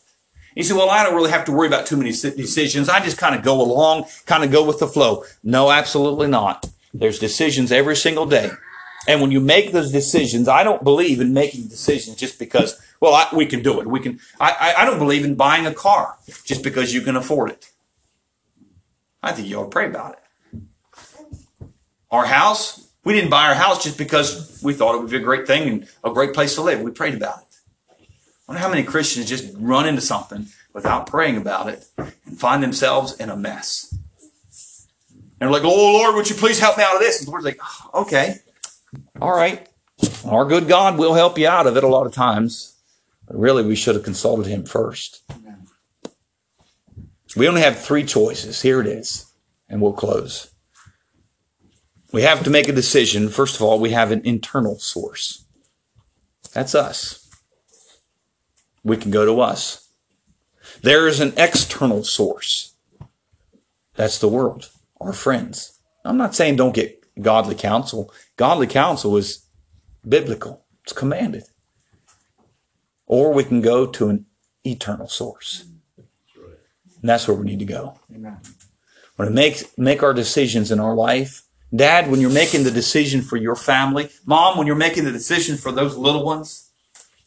You 0.56 0.64
say, 0.64 0.74
well, 0.74 0.90
I 0.90 1.04
don't 1.04 1.16
really 1.16 1.32
have 1.32 1.46
to 1.46 1.52
worry 1.52 1.68
about 1.68 1.86
too 1.86 1.98
many 1.98 2.12
decisions. 2.12 2.90
I 2.90 3.00
just 3.00 3.18
kind 3.18 3.36
of 3.36 3.44
go 3.44 3.62
along, 3.62 4.06
kind 4.26 4.44
of 4.44 4.52
go 4.52 4.64
with 4.64 4.80
the 4.80 4.88
flow. 4.88 5.24
No, 5.44 5.72
absolutely 5.72 6.28
not. 6.28 6.70
There's 6.94 7.20
decisions 7.20 7.72
every 7.72 7.96
single 7.96 8.26
day. 8.26 8.52
And 9.08 9.22
when 9.22 9.32
you 9.32 9.40
make 9.40 9.72
those 9.72 9.92
decisions, 9.92 10.48
I 10.48 10.64
don't 10.64 10.84
believe 10.84 11.20
in 11.20 11.34
making 11.34 11.68
decisions 11.68 12.18
just 12.18 12.40
because, 12.40 12.80
well, 13.00 13.14
I, 13.14 13.28
we 13.34 13.46
can 13.46 13.62
do 13.62 13.82
it. 13.82 13.88
We 13.88 14.00
can, 14.00 14.20
I, 14.40 14.76
I 14.78 14.86
don't 14.86 15.00
believe 15.00 15.26
in 15.26 15.36
buying 15.36 15.66
a 15.66 15.74
car 15.74 16.18
just 16.46 16.64
because 16.64 16.94
you 16.94 17.02
can 17.02 17.16
afford 17.16 17.50
it. 17.52 17.70
I 19.22 19.32
think 19.32 19.48
you 19.48 19.58
ought 19.58 19.66
to 19.66 19.70
pray 19.70 19.88
about 19.88 20.14
it. 20.14 20.20
Our 22.12 22.26
house, 22.26 22.92
we 23.04 23.14
didn't 23.14 23.30
buy 23.30 23.48
our 23.48 23.56
house 23.56 23.84
just 23.84 23.98
because 23.98 24.62
we 24.64 24.74
thought 24.74 24.96
it 24.96 25.02
would 25.02 25.10
be 25.10 25.18
a 25.18 25.22
great 25.22 25.48
thing 25.48 25.68
and 25.68 25.88
a 26.04 26.12
great 26.12 26.34
place 26.34 26.56
to 26.56 26.62
live. 26.62 26.82
We 26.82 26.92
prayed 26.92 27.16
about 27.16 27.40
it. 27.40 27.53
I 28.48 28.52
wonder 28.52 28.62
how 28.62 28.70
many 28.70 28.84
Christians 28.84 29.30
just 29.30 29.54
run 29.58 29.88
into 29.88 30.02
something 30.02 30.48
without 30.74 31.08
praying 31.08 31.38
about 31.38 31.70
it 31.70 31.86
and 31.98 32.38
find 32.38 32.62
themselves 32.62 33.16
in 33.16 33.30
a 33.30 33.38
mess. 33.38 33.90
And 33.92 34.02
they're 35.40 35.52
like, 35.52 35.64
oh 35.64 35.94
Lord, 35.94 36.16
would 36.16 36.30
you 36.30 36.36
please 36.36 36.60
help 36.60 36.78
me 36.78 36.84
out 36.84 36.96
of 36.96 37.02
this? 37.02 37.20
And 37.20 37.28
the 37.28 37.32
Lord's 37.32 37.46
like, 37.46 37.60
"Oh, 37.62 38.02
okay, 38.02 38.38
all 39.22 39.36
right. 39.36 39.68
Our 40.26 40.46
good 40.46 40.68
God 40.68 40.98
will 40.98 41.14
help 41.14 41.38
you 41.38 41.48
out 41.48 41.68
of 41.68 41.78
it 41.78 41.84
a 41.84 41.88
lot 41.88 42.06
of 42.06 42.14
times. 42.14 42.76
But 43.28 43.38
really, 43.38 43.64
we 43.64 43.76
should 43.76 43.96
have 43.96 44.04
consulted 44.04 44.48
him 44.48 44.66
first. 44.66 45.22
We 47.36 47.48
only 47.48 47.62
have 47.62 47.80
three 47.80 48.04
choices. 48.04 48.62
Here 48.62 48.82
it 48.82 48.88
is. 48.88 49.26
And 49.70 49.82
we'll 49.82 49.94
close. 49.94 50.52
We 52.12 52.22
have 52.24 52.44
to 52.44 52.50
make 52.50 52.68
a 52.68 52.74
decision. 52.74 53.30
First 53.30 53.56
of 53.56 53.64
all, 53.64 53.80
we 53.80 53.92
have 53.92 54.12
an 54.12 54.22
internal 54.24 54.78
source. 54.78 55.46
That's 56.54 56.76
us. 56.76 57.23
We 58.84 58.98
can 58.98 59.12
go 59.12 59.26
to 59.26 59.42
us. 59.42 59.90
There 60.82 61.08
is 61.08 61.20
an 61.20 61.34
external 61.38 62.04
source. 62.04 62.74
That's 63.96 64.20
the 64.20 64.28
world, 64.28 64.70
our 65.00 65.14
friends. 65.14 65.80
I'm 66.04 66.18
not 66.18 66.36
saying 66.36 66.56
don't 66.56 66.76
get 66.76 67.04
godly 67.22 67.56
counsel. 67.56 68.12
Godly 68.38 68.68
counsel 68.68 69.16
is 69.18 69.46
biblical. 70.08 70.66
It's 70.84 70.94
commanded. 70.94 71.44
Or 73.06 73.32
we 73.32 73.44
can 73.44 73.62
go 73.62 73.86
to 73.86 74.10
an 74.10 74.26
eternal 74.64 75.08
source. 75.08 75.66
And 75.98 77.10
that's 77.10 77.28
where 77.28 77.38
we 77.38 77.46
need 77.46 77.60
to 77.60 77.66
go. 77.66 78.00
Amen. 78.14 78.40
When 79.16 79.30
we 79.30 79.34
make, 79.34 79.78
make 79.78 80.02
our 80.02 80.14
decisions 80.14 80.72
in 80.72 80.80
our 80.80 80.96
life, 80.96 81.44
dad, 81.76 82.10
when 82.10 82.20
you're 82.20 82.32
making 82.32 82.64
the 82.64 82.72
decision 82.72 83.22
for 83.22 83.38
your 83.38 83.56
family, 83.56 84.10
mom, 84.26 84.58
when 84.58 84.68
you're 84.68 84.76
making 84.76 85.04
the 85.04 85.12
decision 85.12 85.58
for 85.58 85.72
those 85.72 85.96
little 85.98 86.26
ones, 86.26 86.63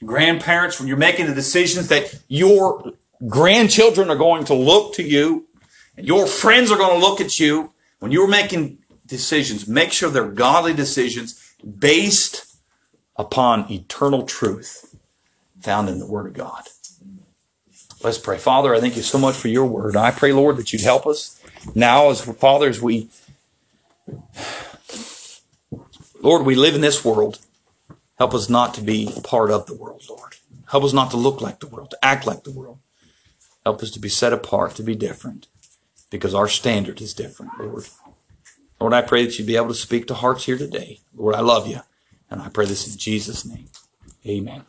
grandparents, 0.05 0.79
when 0.79 0.89
you're 0.89 0.97
making 0.97 1.27
the 1.27 1.35
decisions 1.35 1.89
that 1.89 2.21
your 2.29 2.93
grandchildren 3.29 4.11
are 4.11 4.17
going 4.17 4.45
to 4.45 4.55
look 4.55 4.95
to 4.95 5.03
you 5.03 5.47
and 5.97 6.07
your 6.07 6.27
friends 6.27 6.71
are 6.71 6.77
going 6.77 7.01
to 7.01 7.07
look 7.07 7.21
at 7.21 7.39
you, 7.41 7.73
when 7.99 8.13
you're 8.13 8.29
making 8.29 8.79
decisions, 9.07 9.67
make 9.67 9.93
sure 9.93 10.11
they're 10.11 10.29
godly 10.29 10.75
decisions 10.75 11.55
based 11.79 12.57
upon 13.17 13.71
eternal 13.73 14.25
truth 14.25 14.95
found 15.61 15.89
in 15.89 15.99
the 15.99 16.07
Word 16.07 16.27
of 16.27 16.35
God. 16.35 16.65
Let's 18.03 18.19
pray. 18.19 18.37
Father, 18.39 18.75
I 18.75 18.81
thank 18.81 18.97
you 18.97 19.03
so 19.03 19.19
much 19.19 19.35
for 19.35 19.49
your 19.49 19.65
word. 19.65 19.97
I 19.97 20.11
pray, 20.11 20.33
Lord, 20.33 20.59
that 20.59 20.73
you'd 20.73 20.83
help 20.83 21.07
us 21.07 21.43
now 21.75 22.11
as 22.11 22.21
fathers, 22.21 22.81
we, 22.81 23.09
Lord, 26.23 26.45
we 26.45 26.55
live 26.55 26.75
in 26.75 26.83
this 26.83 27.05
world. 27.05 27.39
Help 28.19 28.35
us 28.35 28.49
not 28.49 28.75
to 28.75 28.81
be 28.81 29.11
part 29.23 29.51
of 29.51 29.67
the 29.67 29.75
world, 29.75 30.03
Lord. 30.09 30.37
Help 30.71 30.85
us 30.85 30.93
not 30.93 31.11
to 31.11 31.17
look 31.17 31.41
like 31.41 31.61
the 31.61 31.67
world, 31.67 31.91
to 31.91 32.05
act 32.05 32.27
like 32.27 32.45
the 32.45 32.51
world. 32.51 32.79
Help 33.65 33.83
us 33.83 33.91
to 33.91 33.99
be 33.99 34.09
set 34.09 34.33
apart, 34.33 34.75
to 34.77 34.83
be 34.83 34.95
different, 34.95 35.49
because 36.11 36.35
our 36.35 36.49
standard 36.49 37.01
is 37.01 37.15
different, 37.15 37.53
Lord. 37.59 37.87
Lord, 38.81 38.93
I 38.93 39.03
pray 39.03 39.25
that 39.25 39.39
you'd 39.39 39.47
be 39.47 39.57
able 39.57 39.69
to 39.69 39.75
speak 39.75 40.07
to 40.07 40.15
hearts 40.15 40.45
here 40.45 40.59
today. 40.59 41.01
Lord, 41.17 41.35
I 41.35 41.41
love 41.41 41.67
you. 41.67 41.81
And 42.31 42.43
I 42.43 42.49
pray 42.49 42.67
this 42.67 42.91
in 42.91 42.99
Jesus' 42.99 43.45
name. 43.45 43.69
Amen. 44.27 44.65